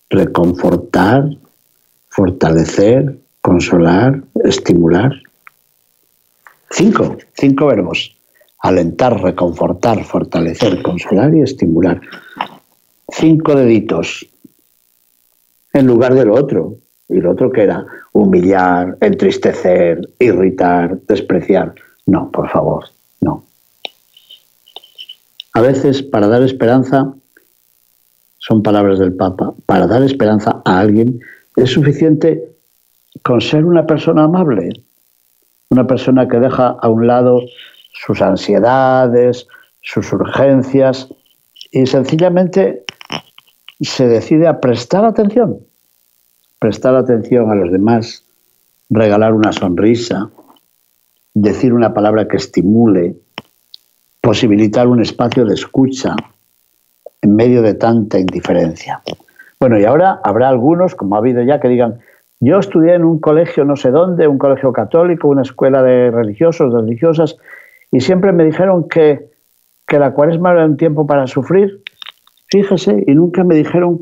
reconfortar, 0.09 1.29
fortalecer, 2.09 3.19
consolar, 3.41 4.23
estimular. 4.45 5.13
Cinco, 6.71 7.17
cinco 7.35 7.67
verbos. 7.67 8.17
Alentar, 8.63 9.21
reconfortar, 9.21 10.05
fortalecer, 10.05 10.83
consolar 10.83 11.35
y 11.35 11.43
estimular. 11.43 12.01
Cinco 13.09 13.55
deditos 13.55 14.27
en 15.73 15.87
lugar 15.87 16.15
del 16.15 16.31
otro. 16.31 16.77
Y 17.09 17.21
lo 17.21 17.33
otro 17.33 17.51
que 17.51 17.63
era 17.63 17.85
humillar, 18.13 18.97
entristecer, 19.01 20.01
irritar, 20.19 21.01
despreciar. 21.09 21.75
No, 22.07 22.31
por 22.31 22.49
favor, 22.49 22.85
no. 23.21 23.45
A 25.53 25.61
veces 25.61 26.03
para 26.03 26.29
dar 26.29 26.43
esperanza, 26.43 27.13
son 28.39 28.63
palabras 28.63 28.99
del 28.99 29.15
Papa, 29.15 29.55
para 29.67 29.87
dar 29.87 30.03
esperanza 30.03 30.63
a 30.65 30.79
alguien 30.79 31.21
es 31.57 31.71
suficiente 31.71 32.53
con 33.23 33.41
ser 33.41 33.65
una 33.65 33.87
persona 33.87 34.25
amable, 34.25 34.71
una 35.71 35.87
persona 35.87 36.29
que 36.29 36.39
deja 36.39 36.77
a 36.81 36.89
un 36.89 37.07
lado 37.07 37.41
sus 37.93 38.21
ansiedades, 38.23 39.47
sus 39.83 40.13
urgencias 40.13 41.09
y 41.73 41.87
sencillamente 41.87 42.85
se 43.81 44.07
decide 44.07 44.47
a 44.47 44.61
prestar 44.61 45.05
atención 45.05 45.61
prestar 46.61 46.95
atención 46.95 47.51
a 47.51 47.55
los 47.55 47.73
demás, 47.73 48.23
regalar 48.91 49.33
una 49.33 49.51
sonrisa, 49.51 50.31
decir 51.35 51.73
una 51.73 51.95
palabra 51.95 52.29
que 52.29 52.37
estimule, 52.37 53.17
posibilitar 54.21 54.87
un 54.87 55.01
espacio 55.01 55.47
de 55.47 55.55
escucha 55.55 56.15
en 57.23 57.35
medio 57.35 57.63
de 57.63 57.75
tanta 57.75 58.19
indiferencia. 58.19 59.01
Bueno, 59.59 59.81
y 59.81 59.85
ahora 59.85 60.21
habrá 60.23 60.51
algunos, 60.51 60.95
como 60.95 61.17
ha 61.17 61.19
habido 61.19 61.43
ya, 61.43 61.61
que 61.61 61.69
digan, 61.69 62.01
yo 62.41 62.59
estudié 62.59 62.95
en 62.95 63.05
un 63.05 63.19
colegio 63.19 63.65
no 63.65 63.77
sé 63.77 63.91
dónde, 63.91 64.27
un 64.27 64.39
colegio 64.39 64.73
católico, 64.73 65.29
una 65.29 65.43
escuela 65.43 65.83
de 65.83 66.11
religiosos, 66.11 66.73
de 66.73 66.81
religiosas, 66.81 67.37
y 67.93 68.01
siempre 68.01 68.33
me 68.33 68.45
dijeron 68.45 68.89
que, 68.89 69.29
que 69.87 69.99
la 69.99 70.13
cuaresma 70.13 70.53
era 70.53 70.65
un 70.65 70.77
tiempo 70.77 71.07
para 71.07 71.27
sufrir. 71.27 71.83
Fíjese, 72.49 73.05
y 73.07 73.15
nunca 73.15 73.45
me 73.45 73.55
dijeron 73.55 74.01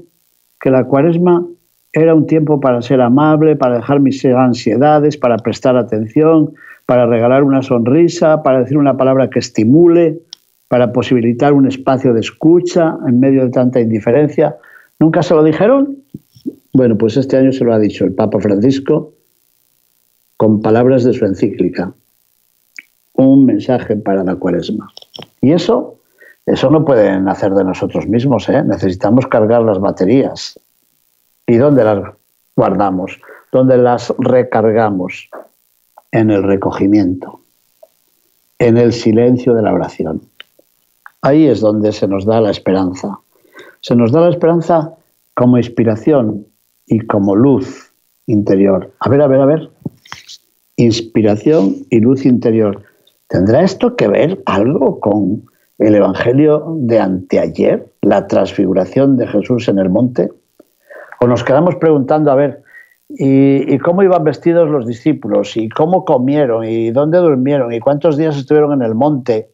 que 0.60 0.70
la 0.70 0.84
cuaresma 0.84 1.44
era 1.92 2.14
un 2.14 2.26
tiempo 2.26 2.60
para 2.60 2.80
ser 2.80 3.00
amable, 3.00 3.56
para 3.56 3.76
dejar 3.76 4.00
mis 4.00 4.24
ansiedades, 4.24 5.16
para 5.16 5.36
prestar 5.38 5.76
atención, 5.76 6.54
para 6.86 7.06
regalar 7.06 7.42
una 7.42 7.62
sonrisa, 7.62 8.42
para 8.42 8.60
decir 8.60 8.78
una 8.78 8.96
palabra 8.96 9.30
que 9.30 9.40
estimule, 9.40 10.20
para 10.68 10.92
posibilitar 10.92 11.52
un 11.52 11.66
espacio 11.66 12.12
de 12.12 12.20
escucha 12.20 12.96
en 13.06 13.18
medio 13.18 13.44
de 13.44 13.50
tanta 13.50 13.80
indiferencia. 13.80 14.56
¿Nunca 14.98 15.22
se 15.22 15.34
lo 15.34 15.42
dijeron? 15.42 15.96
Bueno, 16.72 16.96
pues 16.98 17.16
este 17.16 17.36
año 17.36 17.52
se 17.52 17.64
lo 17.64 17.72
ha 17.72 17.78
dicho 17.78 18.04
el 18.04 18.14
Papa 18.14 18.38
Francisco 18.40 19.14
con 20.36 20.62
palabras 20.62 21.04
de 21.04 21.12
su 21.12 21.24
encíclica. 21.24 21.92
Un 23.14 23.46
mensaje 23.46 23.96
para 23.96 24.22
la 24.22 24.36
cuaresma. 24.36 24.88
Y 25.40 25.52
eso, 25.52 25.98
eso 26.46 26.70
no 26.70 26.84
puede 26.84 27.20
nacer 27.20 27.52
de 27.52 27.64
nosotros 27.64 28.06
mismos, 28.06 28.48
¿eh? 28.48 28.62
necesitamos 28.62 29.26
cargar 29.26 29.62
las 29.62 29.80
baterías. 29.80 30.60
¿Y 31.46 31.56
dónde 31.56 31.82
las 31.82 32.14
guardamos? 32.54 33.18
¿Dónde 33.50 33.78
las 33.78 34.14
recargamos? 34.18 35.28
En 36.12 36.30
el 36.30 36.42
recogimiento, 36.42 37.40
en 38.58 38.78
el 38.78 38.92
silencio 38.92 39.54
de 39.54 39.62
la 39.62 39.74
oración. 39.74 40.22
Ahí 41.20 41.46
es 41.46 41.60
donde 41.60 41.92
se 41.92 42.06
nos 42.06 42.24
da 42.24 42.40
la 42.40 42.50
esperanza. 42.50 43.18
Se 43.80 43.94
nos 43.94 44.12
da 44.12 44.20
la 44.20 44.30
esperanza 44.30 44.94
como 45.34 45.58
inspiración 45.58 46.46
y 46.88 47.00
como 47.00 47.36
luz 47.36 47.92
interior. 48.26 48.92
A 49.00 49.08
ver, 49.08 49.22
a 49.22 49.26
ver, 49.26 49.40
a 49.40 49.46
ver. 49.46 49.70
Inspiración 50.76 51.76
y 51.90 52.00
luz 52.00 52.24
interior. 52.24 52.82
¿Tendrá 53.28 53.62
esto 53.62 53.96
que 53.96 54.08
ver 54.08 54.42
algo 54.46 55.00
con 55.00 55.44
el 55.78 55.94
Evangelio 55.94 56.76
de 56.78 56.98
anteayer, 56.98 57.92
la 58.02 58.26
transfiguración 58.26 59.16
de 59.16 59.26
Jesús 59.26 59.68
en 59.68 59.78
el 59.78 59.90
monte? 59.90 60.30
o 61.20 61.26
nos 61.26 61.44
quedamos 61.44 61.76
preguntando, 61.76 62.30
a 62.30 62.34
ver, 62.34 62.62
¿y, 63.08 63.78
cómo 63.78 64.02
iban 64.02 64.24
vestidos 64.24 64.70
los 64.70 64.86
discípulos? 64.86 65.56
¿Y 65.56 65.68
cómo 65.68 66.04
comieron? 66.04 66.64
¿Y 66.64 66.90
dónde 66.90 67.18
durmieron? 67.18 67.72
¿Y 67.72 67.80
cuántos 67.80 68.16
días 68.16 68.36
estuvieron 68.36 68.72
en 68.72 68.82
el 68.82 68.94
monte? 68.94 69.50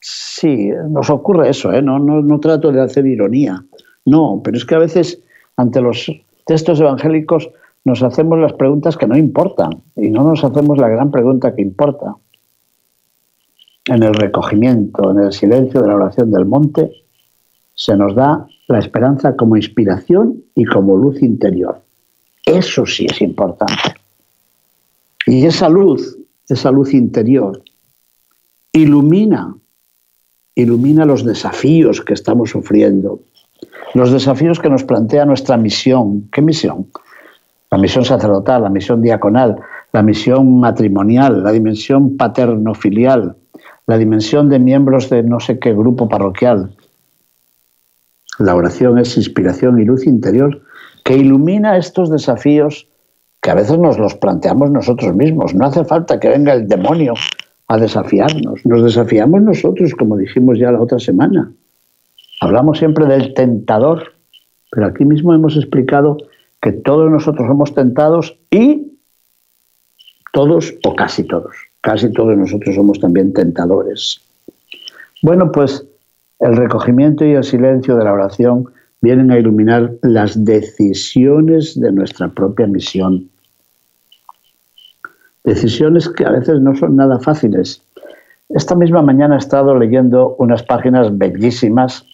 Sí, 0.00 0.70
nos 0.88 1.10
ocurre 1.10 1.50
eso, 1.50 1.72
¿eh? 1.72 1.80
no, 1.80 1.98
no, 1.98 2.20
no 2.20 2.40
trato 2.40 2.72
de 2.72 2.80
hacer 2.80 3.06
ironía, 3.06 3.64
no, 4.04 4.42
pero 4.44 4.56
es 4.58 4.64
que 4.66 4.74
a 4.74 4.78
veces 4.78 5.22
ante 5.56 5.80
los 5.80 6.10
textos 6.44 6.80
evangélicos 6.80 7.50
nos 7.84 8.02
hacemos 8.02 8.38
las 8.38 8.54
preguntas 8.54 8.96
que 8.96 9.06
no 9.06 9.16
importan 9.16 9.82
y 9.96 10.10
no 10.10 10.24
nos 10.24 10.42
hacemos 10.42 10.78
la 10.78 10.88
gran 10.88 11.10
pregunta 11.10 11.54
que 11.54 11.62
importa. 11.62 12.16
En 13.86 14.02
el 14.02 14.14
recogimiento, 14.14 15.10
en 15.10 15.18
el 15.18 15.32
silencio 15.32 15.82
de 15.82 15.88
la 15.88 15.96
oración 15.96 16.30
del 16.30 16.46
monte, 16.46 16.90
se 17.74 17.96
nos 17.96 18.14
da 18.14 18.46
la 18.68 18.78
esperanza 18.78 19.36
como 19.36 19.56
inspiración 19.56 20.42
y 20.54 20.64
como 20.64 20.96
luz 20.96 21.22
interior. 21.22 21.82
Eso 22.46 22.86
sí 22.86 23.06
es 23.10 23.20
importante. 23.20 23.94
Y 25.26 25.44
esa 25.44 25.68
luz, 25.68 26.16
esa 26.48 26.70
luz 26.70 26.94
interior, 26.94 27.62
ilumina, 28.72 29.54
ilumina 30.54 31.04
los 31.04 31.24
desafíos 31.24 32.00
que 32.00 32.14
estamos 32.14 32.50
sufriendo, 32.50 33.20
los 33.94 34.10
desafíos 34.10 34.58
que 34.60 34.68
nos 34.68 34.84
plantea 34.84 35.24
nuestra 35.24 35.56
misión. 35.56 36.28
¿Qué 36.30 36.42
misión? 36.42 36.88
La 37.70 37.78
misión 37.78 38.04
sacerdotal, 38.04 38.62
la 38.62 38.70
misión 38.70 39.00
diaconal, 39.00 39.56
la 39.92 40.02
misión 40.02 40.60
matrimonial, 40.60 41.42
la 41.42 41.52
dimensión 41.52 42.16
paterno-filial, 42.16 43.36
la 43.86 43.98
dimensión 43.98 44.48
de 44.48 44.58
miembros 44.58 45.10
de 45.10 45.22
no 45.22 45.40
sé 45.40 45.58
qué 45.58 45.72
grupo 45.72 46.08
parroquial. 46.08 46.74
La 48.38 48.54
oración 48.56 48.98
es 48.98 49.16
inspiración 49.16 49.80
y 49.80 49.84
luz 49.84 50.06
interior 50.06 50.62
que 51.04 51.16
ilumina 51.16 51.76
estos 51.76 52.10
desafíos 52.10 52.88
que 53.40 53.50
a 53.50 53.54
veces 53.54 53.78
nos 53.78 53.98
los 53.98 54.14
planteamos 54.14 54.70
nosotros 54.70 55.14
mismos. 55.14 55.54
No 55.54 55.66
hace 55.66 55.84
falta 55.84 56.18
que 56.18 56.30
venga 56.30 56.54
el 56.54 56.66
demonio 56.66 57.14
a 57.68 57.76
desafiarnos. 57.76 58.64
Nos 58.64 58.82
desafiamos 58.82 59.42
nosotros, 59.42 59.94
como 59.94 60.16
dijimos 60.16 60.58
ya 60.58 60.72
la 60.72 60.80
otra 60.80 60.98
semana. 60.98 61.52
Hablamos 62.44 62.76
siempre 62.76 63.06
del 63.06 63.32
tentador, 63.32 64.12
pero 64.70 64.84
aquí 64.88 65.06
mismo 65.06 65.32
hemos 65.32 65.56
explicado 65.56 66.18
que 66.60 66.72
todos 66.72 67.10
nosotros 67.10 67.48
somos 67.48 67.74
tentados 67.74 68.36
y 68.50 68.98
todos 70.30 70.74
o 70.84 70.94
casi 70.94 71.24
todos, 71.24 71.56
casi 71.80 72.12
todos 72.12 72.36
nosotros 72.36 72.74
somos 72.74 73.00
también 73.00 73.32
tentadores. 73.32 74.20
Bueno, 75.22 75.50
pues 75.52 75.86
el 76.38 76.54
recogimiento 76.54 77.24
y 77.24 77.32
el 77.32 77.44
silencio 77.44 77.96
de 77.96 78.04
la 78.04 78.12
oración 78.12 78.66
vienen 79.00 79.30
a 79.30 79.38
iluminar 79.38 79.92
las 80.02 80.44
decisiones 80.44 81.80
de 81.80 81.92
nuestra 81.92 82.28
propia 82.28 82.66
misión. 82.66 83.30
Decisiones 85.44 86.10
que 86.10 86.26
a 86.26 86.30
veces 86.30 86.60
no 86.60 86.76
son 86.76 86.96
nada 86.96 87.18
fáciles. 87.20 87.80
Esta 88.50 88.74
misma 88.74 89.00
mañana 89.00 89.36
he 89.36 89.38
estado 89.38 89.78
leyendo 89.78 90.36
unas 90.38 90.62
páginas 90.62 91.16
bellísimas 91.16 92.06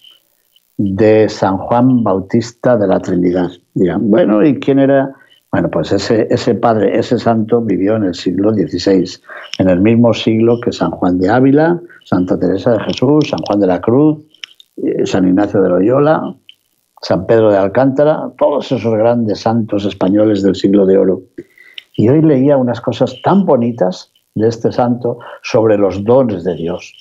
de 0.83 1.29
San 1.29 1.59
Juan 1.59 2.03
Bautista 2.03 2.75
de 2.79 2.87
la 2.87 3.01
Trinidad. 3.01 3.51
Dirán, 3.75 4.11
bueno, 4.11 4.43
¿y 4.43 4.59
quién 4.59 4.79
era? 4.79 5.15
Bueno, 5.53 5.69
pues 5.69 5.93
ese, 5.93 6.27
ese 6.31 6.55
padre, 6.55 6.99
ese 6.99 7.19
santo 7.19 7.61
vivió 7.61 7.97
en 7.97 8.05
el 8.05 8.15
siglo 8.15 8.55
XVI, 8.55 9.05
en 9.59 9.69
el 9.69 9.81
mismo 9.81 10.15
siglo 10.15 10.59
que 10.59 10.73
San 10.73 10.91
Juan 10.93 11.19
de 11.19 11.29
Ávila, 11.29 11.79
Santa 12.07 12.39
Teresa 12.39 12.73
de 12.73 12.81
Jesús, 12.85 13.29
San 13.29 13.41
Juan 13.41 13.61
de 13.61 13.67
la 13.67 13.81
Cruz, 13.83 14.25
eh, 14.79 15.05
San 15.05 15.29
Ignacio 15.29 15.61
de 15.61 15.69
Loyola, 15.69 16.35
San 17.03 17.27
Pedro 17.27 17.51
de 17.51 17.59
Alcántara, 17.59 18.31
todos 18.39 18.73
esos 18.73 18.95
grandes 18.95 19.41
santos 19.41 19.85
españoles 19.85 20.43
del 20.43 20.55
siglo 20.55 20.87
de 20.87 20.97
oro. 20.97 21.21
Y 21.95 22.09
hoy 22.09 22.23
leía 22.23 22.57
unas 22.57 22.81
cosas 22.81 23.21
tan 23.23 23.45
bonitas 23.45 24.15
de 24.35 24.49
este 24.49 24.73
santo 24.73 25.19
sobre 25.43 25.77
los 25.77 26.03
dones 26.05 26.43
de 26.45 26.55
Dios. 26.55 26.95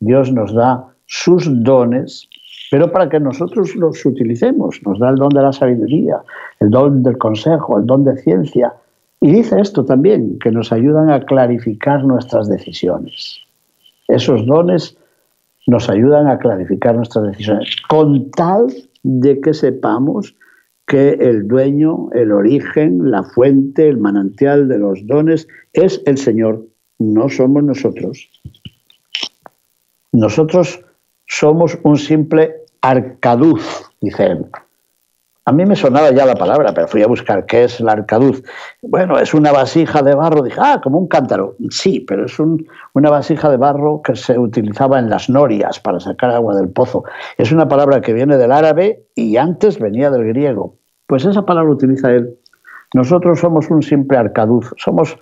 Dios 0.00 0.32
nos 0.32 0.52
da 0.52 0.88
sus 1.06 1.46
dones 1.62 2.28
pero 2.72 2.90
para 2.90 3.10
que 3.10 3.20
nosotros 3.20 3.76
los 3.76 4.02
utilicemos. 4.06 4.80
Nos 4.86 4.98
da 4.98 5.10
el 5.10 5.16
don 5.16 5.28
de 5.28 5.42
la 5.42 5.52
sabiduría, 5.52 6.22
el 6.58 6.70
don 6.70 7.02
del 7.02 7.18
consejo, 7.18 7.78
el 7.78 7.84
don 7.84 8.02
de 8.02 8.16
ciencia. 8.16 8.72
Y 9.20 9.30
dice 9.30 9.60
esto 9.60 9.84
también, 9.84 10.38
que 10.38 10.50
nos 10.50 10.72
ayudan 10.72 11.10
a 11.10 11.20
clarificar 11.20 12.02
nuestras 12.02 12.48
decisiones. 12.48 13.40
Esos 14.08 14.46
dones 14.46 14.96
nos 15.66 15.90
ayudan 15.90 16.28
a 16.28 16.38
clarificar 16.38 16.96
nuestras 16.96 17.26
decisiones, 17.26 17.76
con 17.90 18.30
tal 18.30 18.68
de 19.02 19.38
que 19.42 19.52
sepamos 19.52 20.34
que 20.86 21.10
el 21.20 21.46
dueño, 21.46 22.08
el 22.12 22.32
origen, 22.32 23.10
la 23.10 23.22
fuente, 23.22 23.86
el 23.86 23.98
manantial 23.98 24.68
de 24.68 24.78
los 24.78 25.06
dones 25.06 25.46
es 25.74 26.00
el 26.06 26.16
Señor, 26.16 26.64
no 26.98 27.28
somos 27.28 27.62
nosotros. 27.64 28.30
Nosotros 30.12 30.82
somos 31.26 31.78
un 31.82 31.98
simple 31.98 32.61
arcaduz, 32.82 33.90
dice 34.00 34.26
él. 34.26 34.46
A 35.44 35.50
mí 35.50 35.64
me 35.66 35.74
sonaba 35.74 36.12
ya 36.12 36.24
la 36.24 36.36
palabra, 36.36 36.72
pero 36.72 36.86
fui 36.86 37.02
a 37.02 37.08
buscar 37.08 37.46
qué 37.46 37.64
es 37.64 37.80
la 37.80 37.92
arcaduz. 37.92 38.44
Bueno, 38.80 39.18
es 39.18 39.34
una 39.34 39.50
vasija 39.50 40.00
de 40.00 40.14
barro. 40.14 40.42
Dije, 40.42 40.60
ah, 40.62 40.80
como 40.80 40.98
un 40.98 41.08
cántaro. 41.08 41.56
Sí, 41.70 41.98
pero 42.06 42.26
es 42.26 42.38
una 42.38 43.10
vasija 43.10 43.50
de 43.50 43.56
barro 43.56 44.02
que 44.02 44.14
se 44.14 44.38
utilizaba 44.38 45.00
en 45.00 45.10
las 45.10 45.28
norias 45.28 45.80
para 45.80 45.98
sacar 45.98 46.30
agua 46.30 46.54
del 46.54 46.68
pozo. 46.68 47.02
Es 47.38 47.50
una 47.50 47.66
palabra 47.66 48.00
que 48.00 48.12
viene 48.12 48.36
del 48.36 48.52
árabe 48.52 49.02
y 49.16 49.36
antes 49.36 49.80
venía 49.80 50.12
del 50.12 50.28
griego. 50.28 50.76
Pues 51.08 51.24
esa 51.24 51.44
palabra 51.44 51.72
utiliza 51.72 52.12
él. 52.12 52.38
Nosotros 52.94 53.40
somos 53.40 53.68
un 53.68 53.82
simple 53.82 54.18
arcaduz, 54.18 54.72
somos, 54.76 55.18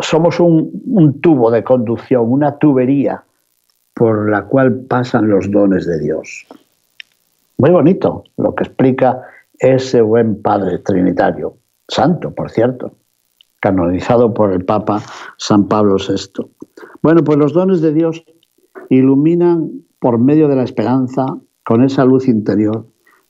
somos 0.00 0.40
un 0.40 1.20
tubo 1.20 1.50
de 1.50 1.62
conducción, 1.62 2.32
una 2.32 2.56
tubería 2.56 3.24
por 3.94 4.30
la 4.30 4.44
cual 4.44 4.80
pasan 4.88 5.28
los 5.28 5.50
dones 5.50 5.86
de 5.86 5.98
Dios. 6.00 6.46
Muy 7.58 7.70
bonito 7.70 8.24
lo 8.36 8.54
que 8.54 8.64
explica 8.64 9.22
ese 9.58 10.00
buen 10.00 10.40
Padre 10.42 10.78
Trinitario, 10.78 11.56
santo, 11.88 12.34
por 12.34 12.50
cierto, 12.50 12.96
canonizado 13.60 14.34
por 14.34 14.52
el 14.52 14.64
Papa 14.64 15.02
San 15.36 15.68
Pablo 15.68 15.96
VI. 15.96 16.50
Bueno, 17.02 17.22
pues 17.22 17.38
los 17.38 17.52
dones 17.52 17.80
de 17.80 17.92
Dios 17.92 18.24
iluminan 18.90 19.84
por 20.00 20.18
medio 20.18 20.48
de 20.48 20.56
la 20.56 20.64
esperanza, 20.64 21.26
con 21.64 21.84
esa 21.84 22.04
luz 22.04 22.26
interior, 22.26 22.84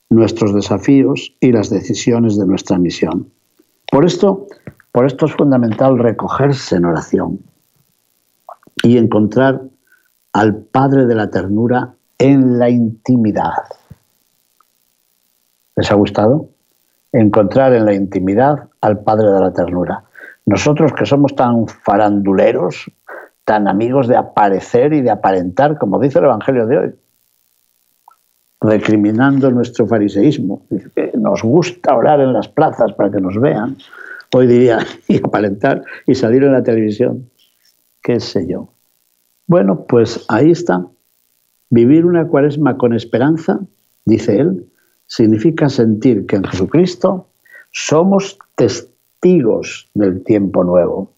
nuestros 0.09 0.53
desafíos 0.53 1.35
y 1.39 1.51
las 1.51 1.69
decisiones 1.69 2.37
de 2.37 2.47
nuestra 2.47 2.79
misión. 2.79 3.29
Por 3.91 4.05
esto, 4.05 4.47
por 4.91 5.05
esto 5.05 5.27
es 5.27 5.33
fundamental 5.33 5.99
recogerse 5.99 6.77
en 6.77 6.85
oración 6.85 7.39
y 8.83 8.97
encontrar 8.97 9.61
al 10.33 10.55
Padre 10.55 11.05
de 11.05 11.15
la 11.15 11.29
ternura 11.29 11.93
en 12.17 12.57
la 12.59 12.69
intimidad. 12.69 13.53
¿Les 15.75 15.91
ha 15.91 15.95
gustado? 15.95 16.49
Encontrar 17.11 17.73
en 17.73 17.85
la 17.85 17.93
intimidad 17.93 18.67
al 18.81 18.99
Padre 18.99 19.29
de 19.31 19.39
la 19.39 19.53
ternura. 19.53 20.03
Nosotros 20.45 20.91
que 20.93 21.05
somos 21.05 21.35
tan 21.35 21.67
faranduleros, 21.67 22.91
tan 23.45 23.67
amigos 23.67 24.07
de 24.07 24.17
aparecer 24.17 24.93
y 24.93 25.01
de 25.01 25.11
aparentar, 25.11 25.77
como 25.77 25.99
dice 25.99 26.19
el 26.19 26.25
Evangelio 26.25 26.65
de 26.65 26.77
hoy, 26.77 26.95
recriminando 28.59 29.51
nuestro 29.51 29.85
fariseísmo. 29.85 30.63
Nos 31.13 31.43
gusta 31.43 31.95
orar 31.95 32.19
en 32.21 32.33
las 32.33 32.47
plazas 32.47 32.93
para 32.93 33.11
que 33.11 33.21
nos 33.21 33.39
vean. 33.39 33.77
Hoy 34.33 34.47
diría, 34.47 34.79
y 35.07 35.17
aparentar 35.17 35.83
y 36.07 36.15
salir 36.15 36.43
en 36.43 36.53
la 36.53 36.63
televisión. 36.63 37.29
¿Qué 38.01 38.19
sé 38.19 38.47
yo? 38.47 38.72
Bueno, 39.47 39.85
pues 39.87 40.25
ahí 40.29 40.51
está. 40.51 40.85
Vivir 41.69 42.05
una 42.05 42.27
cuaresma 42.27 42.77
con 42.77 42.93
esperanza, 42.93 43.59
dice 44.05 44.39
él, 44.39 44.65
significa 45.07 45.69
sentir 45.69 46.25
que 46.25 46.37
en 46.37 46.43
Jesucristo 46.43 47.27
somos 47.71 48.37
testigos 48.55 49.89
del 49.93 50.23
tiempo 50.23 50.63
nuevo. 50.63 51.11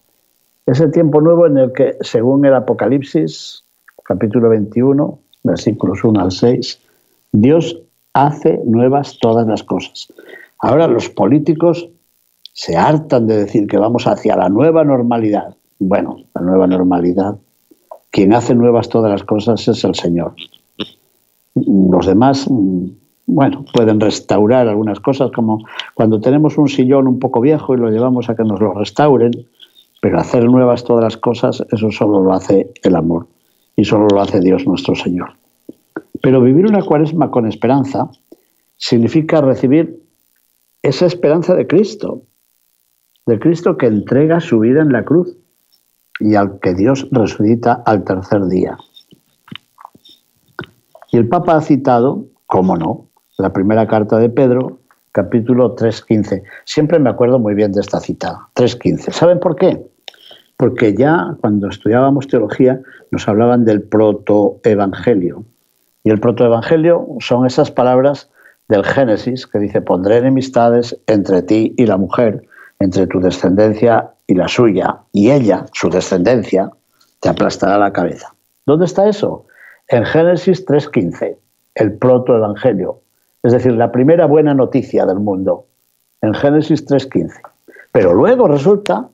Ese 0.66 0.88
tiempo 0.88 1.20
nuevo 1.20 1.46
en 1.46 1.58
el 1.58 1.72
que, 1.72 1.96
según 2.00 2.44
el 2.44 2.54
Apocalipsis, 2.54 3.62
capítulo 4.04 4.48
21, 4.48 5.18
versículos 5.44 6.02
1 6.02 6.20
al 6.20 6.32
6, 6.32 6.80
Dios 7.32 7.80
hace 8.14 8.60
nuevas 8.64 9.18
todas 9.20 9.46
las 9.46 9.62
cosas. 9.62 10.12
Ahora 10.58 10.88
los 10.88 11.08
políticos 11.10 11.88
se 12.52 12.76
hartan 12.76 13.26
de 13.26 13.36
decir 13.36 13.66
que 13.66 13.76
vamos 13.76 14.06
hacia 14.06 14.36
la 14.36 14.48
nueva 14.48 14.82
normalidad. 14.84 15.54
Bueno, 15.78 16.16
la 16.34 16.40
nueva 16.40 16.66
normalidad 16.66 17.36
quien 18.16 18.32
hace 18.32 18.54
nuevas 18.54 18.88
todas 18.88 19.10
las 19.10 19.24
cosas 19.24 19.68
es 19.68 19.84
el 19.84 19.94
Señor. 19.94 20.32
Los 21.54 22.06
demás, 22.06 22.48
bueno, 23.26 23.66
pueden 23.74 24.00
restaurar 24.00 24.68
algunas 24.68 25.00
cosas, 25.00 25.30
como 25.32 25.66
cuando 25.92 26.18
tenemos 26.18 26.56
un 26.56 26.66
sillón 26.66 27.08
un 27.08 27.18
poco 27.18 27.42
viejo 27.42 27.74
y 27.74 27.76
lo 27.76 27.90
llevamos 27.90 28.30
a 28.30 28.34
que 28.34 28.42
nos 28.42 28.58
lo 28.58 28.72
restauren, 28.72 29.32
pero 30.00 30.18
hacer 30.18 30.46
nuevas 30.46 30.82
todas 30.82 31.04
las 31.04 31.18
cosas, 31.18 31.62
eso 31.70 31.90
solo 31.90 32.22
lo 32.22 32.32
hace 32.32 32.72
el 32.82 32.96
amor 32.96 33.26
y 33.76 33.84
solo 33.84 34.06
lo 34.10 34.22
hace 34.22 34.40
Dios 34.40 34.66
nuestro 34.66 34.94
Señor. 34.94 35.32
Pero 36.22 36.40
vivir 36.40 36.64
una 36.64 36.80
cuaresma 36.80 37.30
con 37.30 37.46
esperanza 37.46 38.08
significa 38.78 39.42
recibir 39.42 40.00
esa 40.80 41.04
esperanza 41.04 41.54
de 41.54 41.66
Cristo, 41.66 42.22
de 43.26 43.38
Cristo 43.38 43.76
que 43.76 43.88
entrega 43.88 44.40
su 44.40 44.58
vida 44.58 44.80
en 44.80 44.92
la 44.92 45.04
cruz 45.04 45.36
y 46.20 46.34
al 46.34 46.58
que 46.60 46.74
Dios 46.74 47.08
resucita 47.10 47.82
al 47.84 48.04
tercer 48.04 48.44
día. 48.46 48.76
Y 51.12 51.18
el 51.18 51.28
Papa 51.28 51.56
ha 51.56 51.60
citado, 51.60 52.26
cómo 52.46 52.76
no, 52.76 53.08
la 53.38 53.52
primera 53.52 53.86
carta 53.86 54.18
de 54.18 54.28
Pedro, 54.28 54.80
capítulo 55.12 55.76
3.15. 55.76 56.42
Siempre 56.64 56.98
me 56.98 57.10
acuerdo 57.10 57.38
muy 57.38 57.54
bien 57.54 57.72
de 57.72 57.80
esta 57.80 58.00
cita, 58.00 58.48
3.15. 58.54 59.12
¿Saben 59.12 59.40
por 59.40 59.56
qué? 59.56 59.86
Porque 60.56 60.94
ya 60.94 61.36
cuando 61.40 61.68
estudiábamos 61.68 62.28
teología 62.28 62.80
nos 63.10 63.28
hablaban 63.28 63.64
del 63.64 63.82
protoevangelio. 63.82 65.44
Y 66.02 66.10
el 66.10 66.20
protoevangelio 66.20 67.06
son 67.20 67.46
esas 67.46 67.70
palabras 67.70 68.30
del 68.68 68.84
Génesis 68.84 69.46
que 69.46 69.58
dice, 69.58 69.80
pondré 69.80 70.18
enemistades 70.18 70.98
entre 71.06 71.42
ti 71.42 71.74
y 71.76 71.86
la 71.86 71.96
mujer, 71.96 72.42
entre 72.78 73.06
tu 73.06 73.20
descendencia 73.20 74.10
y 74.26 74.34
la 74.34 74.48
suya, 74.48 74.98
y 75.12 75.30
ella, 75.30 75.66
su 75.72 75.88
descendencia, 75.88 76.70
te 77.20 77.28
aplastará 77.28 77.78
la 77.78 77.92
cabeza. 77.92 78.34
¿Dónde 78.66 78.86
está 78.86 79.08
eso? 79.08 79.46
En 79.88 80.04
Génesis 80.04 80.66
3.15, 80.66 81.36
el 81.76 81.92
protoevangelio, 81.98 83.00
es 83.42 83.52
decir, 83.52 83.72
la 83.72 83.92
primera 83.92 84.26
buena 84.26 84.54
noticia 84.54 85.06
del 85.06 85.20
mundo, 85.20 85.66
en 86.22 86.34
Génesis 86.34 86.84
3.15. 86.86 87.40
Pero 87.92 88.12
luego 88.14 88.48
resulta 88.48 89.08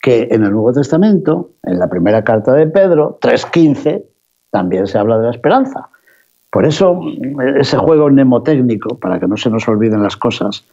que 0.00 0.28
en 0.30 0.44
el 0.44 0.52
Nuevo 0.52 0.72
Testamento, 0.72 1.50
en 1.62 1.78
la 1.78 1.88
primera 1.88 2.24
carta 2.24 2.52
de 2.52 2.66
Pedro, 2.66 3.18
3.15, 3.20 4.04
también 4.50 4.86
se 4.86 4.98
habla 4.98 5.18
de 5.18 5.24
la 5.24 5.30
esperanza. 5.30 5.88
Por 6.50 6.64
eso 6.64 7.00
ese 7.58 7.76
juego 7.76 8.08
mnemotécnico, 8.08 8.96
para 8.98 9.18
que 9.18 9.26
no 9.26 9.36
se 9.36 9.50
nos 9.50 9.66
olviden 9.66 10.02
las 10.02 10.16
cosas, 10.16 10.64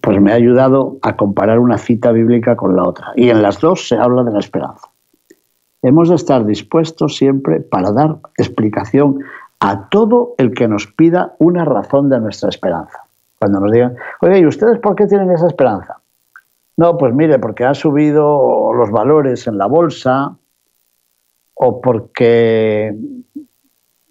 pues 0.00 0.20
me 0.20 0.32
ha 0.32 0.36
ayudado 0.36 0.96
a 1.02 1.16
comparar 1.16 1.58
una 1.58 1.78
cita 1.78 2.12
bíblica 2.12 2.56
con 2.56 2.76
la 2.76 2.84
otra. 2.84 3.12
Y 3.16 3.30
en 3.30 3.42
las 3.42 3.60
dos 3.60 3.88
se 3.88 3.96
habla 3.96 4.22
de 4.24 4.32
la 4.32 4.38
esperanza. 4.38 4.88
Hemos 5.82 6.08
de 6.08 6.14
estar 6.14 6.44
dispuestos 6.46 7.16
siempre 7.16 7.60
para 7.60 7.90
dar 7.90 8.16
explicación 8.38 9.18
a 9.60 9.88
todo 9.88 10.34
el 10.38 10.54
que 10.54 10.68
nos 10.68 10.86
pida 10.86 11.34
una 11.38 11.64
razón 11.64 12.08
de 12.08 12.20
nuestra 12.20 12.48
esperanza. 12.48 13.04
Cuando 13.38 13.60
nos 13.60 13.72
digan, 13.72 13.96
oye, 14.20 14.38
¿y 14.38 14.46
ustedes 14.46 14.78
por 14.78 14.94
qué 14.94 15.06
tienen 15.06 15.30
esa 15.30 15.48
esperanza? 15.48 15.98
No, 16.76 16.96
pues 16.96 17.12
mire, 17.12 17.38
porque 17.38 17.64
ha 17.64 17.74
subido 17.74 18.72
los 18.72 18.90
valores 18.90 19.46
en 19.46 19.58
la 19.58 19.66
bolsa 19.66 20.36
o 21.54 21.80
porque 21.80 22.94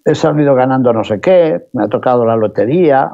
he 0.04 0.14
salido 0.14 0.54
ganando 0.54 0.92
no 0.92 1.04
sé 1.04 1.20
qué, 1.20 1.68
me 1.72 1.84
ha 1.84 1.88
tocado 1.88 2.24
la 2.24 2.36
lotería, 2.36 3.12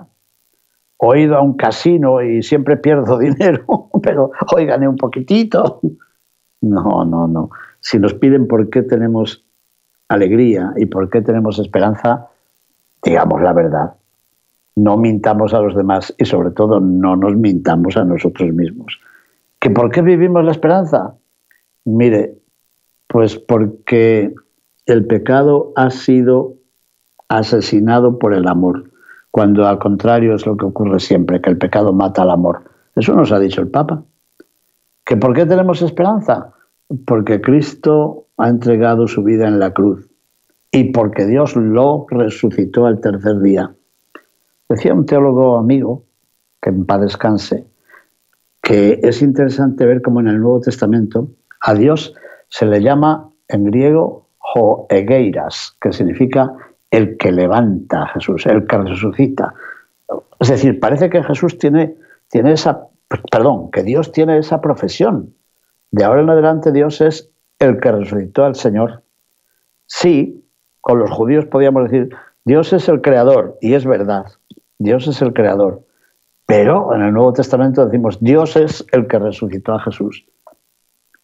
o 0.98 1.14
he 1.14 1.22
ido 1.22 1.36
a 1.36 1.42
un 1.42 1.54
casino 1.54 2.22
y 2.22 2.42
siempre 2.42 2.76
pierdo 2.76 3.18
dinero, 3.18 3.88
pero 4.02 4.30
hoy 4.54 4.66
gané 4.66 4.88
un 4.88 4.96
poquitito. 4.96 5.80
No, 6.60 7.04
no, 7.04 7.28
no. 7.28 7.50
Si 7.80 7.98
nos 7.98 8.14
piden 8.14 8.48
por 8.48 8.68
qué 8.68 8.82
tenemos 8.82 9.44
alegría 10.08 10.72
y 10.76 10.86
por 10.86 11.08
qué 11.10 11.22
tenemos 11.22 11.58
esperanza, 11.58 12.28
digamos 13.02 13.40
la 13.42 13.52
verdad. 13.52 13.94
No 14.74 14.96
mintamos 14.96 15.54
a 15.54 15.60
los 15.60 15.74
demás 15.74 16.14
y 16.18 16.24
sobre 16.24 16.50
todo 16.50 16.80
no 16.80 17.16
nos 17.16 17.36
mintamos 17.36 17.96
a 17.96 18.04
nosotros 18.04 18.52
mismos. 18.52 19.00
¿Que 19.60 19.70
¿Por 19.70 19.90
qué 19.90 20.02
vivimos 20.02 20.44
la 20.44 20.52
esperanza? 20.52 21.14
Mire, 21.84 22.38
pues 23.08 23.36
porque 23.36 24.34
el 24.86 25.06
pecado 25.06 25.72
ha 25.74 25.90
sido 25.90 26.54
asesinado 27.28 28.18
por 28.18 28.34
el 28.34 28.46
amor, 28.46 28.87
cuando 29.30 29.66
al 29.66 29.78
contrario 29.78 30.34
es 30.34 30.46
lo 30.46 30.56
que 30.56 30.66
ocurre 30.66 31.00
siempre, 31.00 31.40
que 31.40 31.50
el 31.50 31.58
pecado 31.58 31.92
mata 31.92 32.22
al 32.22 32.30
amor. 32.30 32.62
Eso 32.96 33.14
nos 33.14 33.32
ha 33.32 33.38
dicho 33.38 33.60
el 33.60 33.68
Papa. 33.68 34.02
¿Que 35.04 35.16
¿Por 35.16 35.34
qué 35.34 35.46
tenemos 35.46 35.82
esperanza? 35.82 36.52
Porque 37.06 37.40
Cristo 37.40 38.26
ha 38.36 38.48
entregado 38.48 39.06
su 39.06 39.22
vida 39.22 39.46
en 39.46 39.58
la 39.58 39.72
cruz 39.72 40.08
y 40.70 40.92
porque 40.92 41.26
Dios 41.26 41.56
lo 41.56 42.06
resucitó 42.10 42.86
al 42.86 43.00
tercer 43.00 43.40
día. 43.40 43.74
Decía 44.68 44.92
un 44.92 45.06
teólogo 45.06 45.56
amigo, 45.56 46.04
que 46.60 46.70
en 46.70 46.84
paz 46.84 47.00
descanse, 47.00 47.66
que 48.62 49.00
es 49.02 49.22
interesante 49.22 49.86
ver 49.86 50.02
cómo 50.02 50.20
en 50.20 50.28
el 50.28 50.40
Nuevo 50.40 50.60
Testamento 50.60 51.28
a 51.60 51.74
Dios 51.74 52.14
se 52.48 52.66
le 52.66 52.82
llama 52.82 53.30
en 53.48 53.64
griego 53.64 54.28
Joegeiras, 54.38 55.76
que 55.80 55.92
significa 55.92 56.54
el 56.90 57.16
que 57.16 57.32
levanta 57.32 58.02
a 58.02 58.08
Jesús, 58.08 58.46
el 58.46 58.66
que 58.66 58.78
resucita. 58.78 59.54
Es 60.40 60.48
decir, 60.48 60.80
parece 60.80 61.10
que 61.10 61.22
Jesús 61.22 61.58
tiene, 61.58 61.96
tiene 62.28 62.52
esa, 62.52 62.86
perdón, 63.30 63.70
que 63.70 63.82
Dios 63.82 64.12
tiene 64.12 64.38
esa 64.38 64.60
profesión. 64.60 65.34
De 65.90 66.04
ahora 66.04 66.22
en 66.22 66.30
adelante 66.30 66.72
Dios 66.72 67.00
es 67.00 67.30
el 67.58 67.80
que 67.80 67.92
resucitó 67.92 68.44
al 68.44 68.54
Señor. 68.54 69.02
Sí, 69.86 70.44
con 70.80 70.98
los 70.98 71.10
judíos 71.10 71.44
podíamos 71.46 71.84
decir, 71.84 72.10
Dios 72.44 72.72
es 72.72 72.88
el 72.88 73.02
creador, 73.02 73.58
y 73.60 73.74
es 73.74 73.84
verdad, 73.84 74.26
Dios 74.78 75.06
es 75.08 75.20
el 75.20 75.34
creador. 75.34 75.82
Pero 76.46 76.94
en 76.94 77.02
el 77.02 77.12
Nuevo 77.12 77.34
Testamento 77.34 77.84
decimos, 77.84 78.18
Dios 78.20 78.56
es 78.56 78.86
el 78.92 79.06
que 79.06 79.18
resucitó 79.18 79.74
a 79.74 79.80
Jesús. 79.80 80.24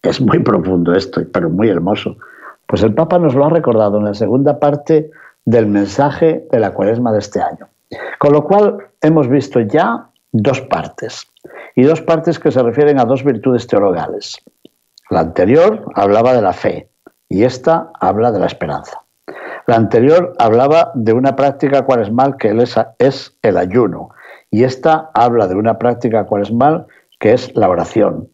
Es 0.03 0.21
muy 0.21 0.41
profundo 0.41 0.93
esto, 0.93 1.23
pero 1.33 1.49
muy 1.49 1.71
hermoso. 1.71 2.19
Pues 2.67 2.83
el 2.83 2.93
Papa 2.93 3.19
nos 3.19 3.35
lo 3.35 3.47
ha 3.47 3.51
recordado 3.51 3.99
en 3.99 4.05
la 4.05 4.13
segunda 4.13 4.59
parte 4.59 5.11
del 5.45 5.67
mensaje 5.67 6.47
de 6.51 6.61
la 6.61 6.73
cuaresma 6.73 7.13
de 7.13 7.19
este 7.19 7.41
año. 7.41 7.69
Con 8.19 8.33
lo 8.33 8.45
cual 8.45 8.79
hemos 9.01 9.29
visto 9.29 9.61
ya 9.61 10.09
dos 10.33 10.61
partes, 10.63 11.29
y 11.75 11.83
dos 11.83 12.01
partes 12.01 12.39
que 12.39 12.51
se 12.51 12.63
refieren 12.63 12.99
a 12.99 13.05
dos 13.05 13.25
virtudes 13.25 13.67
teologales. 13.67 14.41
La 15.11 15.21
anterior 15.21 15.85
hablaba 15.95 16.35
de 16.35 16.43
la 16.43 16.53
fe 16.53 16.89
y 17.29 17.45
esta 17.45 17.91
habla 18.01 18.33
de 18.33 18.39
la 18.39 18.47
esperanza. 18.47 19.03
La 19.67 19.77
anterior 19.77 20.35
hablaba 20.39 20.93
de 20.95 21.13
una 21.13 21.37
práctica 21.37 21.83
cuaresmal 21.83 22.37
que 22.37 22.55
es 22.99 23.37
el 23.43 23.57
ayuno 23.57 24.11
y 24.51 24.65
esta 24.65 25.11
habla 25.15 25.47
de 25.47 25.57
una 25.57 25.79
práctica 25.79 26.25
cuaresmal 26.27 26.87
que 27.19 27.33
es 27.33 27.55
la 27.57 27.69
oración. 27.69 28.29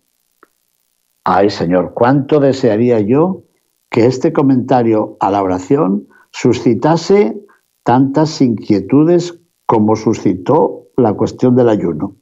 Ay 1.24 1.50
Señor, 1.50 1.92
cuánto 1.94 2.40
desearía 2.40 3.00
yo 3.00 3.42
que 3.90 4.06
este 4.06 4.32
comentario 4.32 5.16
a 5.20 5.30
la 5.30 5.42
oración 5.42 6.08
suscitase 6.32 7.36
tantas 7.82 8.40
inquietudes 8.40 9.38
como 9.66 9.96
suscitó 9.96 10.88
la 10.96 11.12
cuestión 11.14 11.56
del 11.56 11.68
ayuno. 11.68 12.16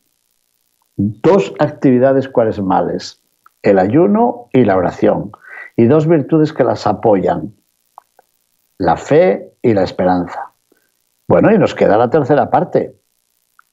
Dos 0.96 1.54
actividades 1.58 2.28
cuaresmales, 2.28 3.22
el 3.62 3.78
ayuno 3.78 4.48
y 4.52 4.64
la 4.64 4.76
oración, 4.76 5.32
y 5.76 5.86
dos 5.86 6.06
virtudes 6.06 6.52
que 6.52 6.64
las 6.64 6.86
apoyan, 6.86 7.54
la 8.78 8.96
fe 8.96 9.54
y 9.62 9.74
la 9.74 9.84
esperanza. 9.84 10.52
Bueno, 11.28 11.52
y 11.52 11.58
nos 11.58 11.74
queda 11.74 11.98
la 11.98 12.10
tercera 12.10 12.50
parte. 12.50 12.96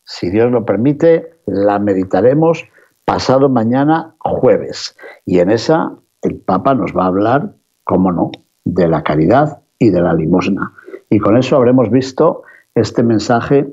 Si 0.04 0.30
Dios 0.30 0.52
lo 0.52 0.66
permite, 0.66 1.40
la 1.46 1.80
meditaremos 1.80 2.66
pasado 3.06 3.50
mañana 3.50 4.16
jueves. 4.20 4.98
Y 5.26 5.40
en 5.40 5.52
esa 5.52 5.96
el 6.22 6.40
Papa 6.40 6.74
nos 6.74 6.96
va 6.96 7.04
a 7.04 7.08
hablar, 7.08 7.56
cómo 7.84 8.12
no, 8.12 8.32
de 8.64 8.88
la 8.88 9.04
caridad 9.04 9.65
y 9.80 9.90
de 9.90 10.02
la 10.02 10.14
limosna. 10.14 10.74
Y 11.10 11.20
con 11.20 11.38
eso 11.38 11.56
habremos 11.56 11.90
visto 11.90 12.44
este 12.74 13.04
mensaje 13.04 13.68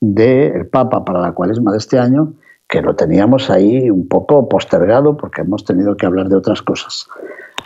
del 0.00 0.66
Papa 0.66 1.04
para 1.04 1.20
la 1.20 1.32
cuaresma 1.32 1.72
de 1.72 1.78
este 1.78 1.98
año, 1.98 2.32
que 2.68 2.82
lo 2.82 2.94
teníamos 2.94 3.50
ahí 3.50 3.90
un 3.90 4.08
poco 4.08 4.48
postergado 4.48 5.16
porque 5.16 5.42
hemos 5.42 5.64
tenido 5.64 5.96
que 5.96 6.06
hablar 6.06 6.28
de 6.28 6.36
otras 6.36 6.62
cosas. 6.62 7.08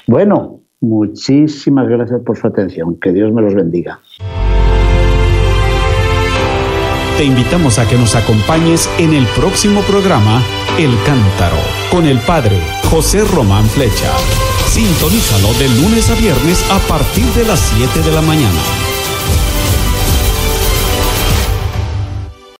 Bueno, 0.07 0.63
Muchísimas 0.83 1.89
gracias 1.89 2.21
por 2.23 2.37
su 2.37 2.49
atención. 2.49 2.97
Que 2.97 3.13
Dios 3.13 3.33
me 3.33 3.41
los 3.41 3.55
bendiga. 3.55 4.01
Te 7.17 7.25
invitamos 7.25 7.79
a 7.79 7.89
que 7.89 7.97
nos 7.97 8.17
acompañes 8.17 8.91
en 8.99 9.15
el 9.15 9.25
próximo 9.27 9.81
programa 9.83 10.43
El 10.79 10.91
Cántaro 11.07 11.57
con 11.93 12.05
el 12.05 12.19
Padre 12.19 12.57
José 12.91 13.23
Román 13.33 13.65
Flecha. 13.67 14.52
Sintonízalo 14.73 15.53
de 15.59 15.69
lunes 15.69 16.09
a 16.09 16.15
viernes 16.15 16.65
a 16.71 16.79
partir 16.89 17.27
de 17.35 17.45
las 17.45 17.61
7 17.77 18.01
de 18.01 18.11
la 18.11 18.23
mañana. 18.23 18.92